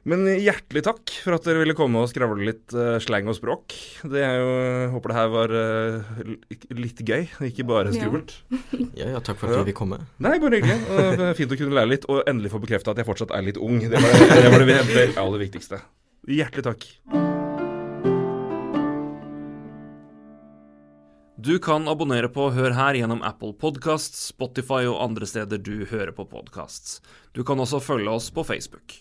Men 0.02 0.24
hjertelig 0.26 0.80
takk 0.82 1.12
for 1.22 1.36
at 1.36 1.44
dere 1.46 1.60
ville 1.60 1.76
komme 1.78 2.00
og 2.02 2.08
skravle 2.10 2.42
litt 2.48 2.72
uh, 2.74 2.96
slang 3.02 3.28
og 3.30 3.36
språk. 3.38 3.70
Det 4.10 4.24
er 4.26 4.40
jo, 4.40 4.48
håper 4.96 5.12
det 5.12 5.18
her 5.20 5.28
var 5.30 5.54
uh, 5.54 6.24
litt 6.74 7.02
gøy, 7.06 7.28
ikke 7.46 7.66
bare 7.68 7.92
Ja. 7.94 8.00
skummelt. 8.00 8.34
ja, 8.98 9.12
ja, 9.14 9.20
takk 9.22 9.38
for 9.38 9.46
at 9.52 9.60
Ja. 9.60 9.62
vi 9.62 9.70
fikk 9.70 9.78
komme. 9.84 10.00
Nei, 10.18 10.34
bare 10.42 10.58
hyggelig. 10.58 11.38
Fint 11.38 11.54
å 11.54 11.60
kunne 11.62 11.78
lære 11.78 11.92
litt, 11.94 12.08
og 12.10 12.26
endelig 12.26 12.50
få 12.54 12.62
bekrefta 12.66 12.96
at 12.96 13.02
jeg 13.02 13.10
fortsatt 13.12 13.34
er 13.38 13.46
litt 13.46 13.62
ung. 13.62 13.78
Det 13.78 13.94
var 13.94 14.18
det, 14.18 14.42
det, 14.42 14.50
var 14.56 14.66
det 14.66 15.06
aller 15.22 15.46
viktigste. 15.46 15.78
Hjertelig 16.26 16.66
takk. 16.72 17.41
Du 21.44 21.58
kan 21.58 21.88
abonnere 21.88 22.28
på 22.30 22.44
Hør 22.54 22.70
her 22.76 22.94
gjennom 22.94 23.22
Apple 23.26 23.50
Podcasts, 23.58 24.28
Spotify 24.30 24.84
og 24.86 25.00
andre 25.02 25.26
steder 25.26 25.58
du 25.58 25.80
hører 25.90 26.12
på 26.14 26.22
podcasts. 26.30 27.00
Du 27.34 27.40
kan 27.42 27.58
også 27.58 27.80
følge 27.82 28.12
oss 28.12 28.28
på 28.30 28.44
Facebook. 28.46 28.94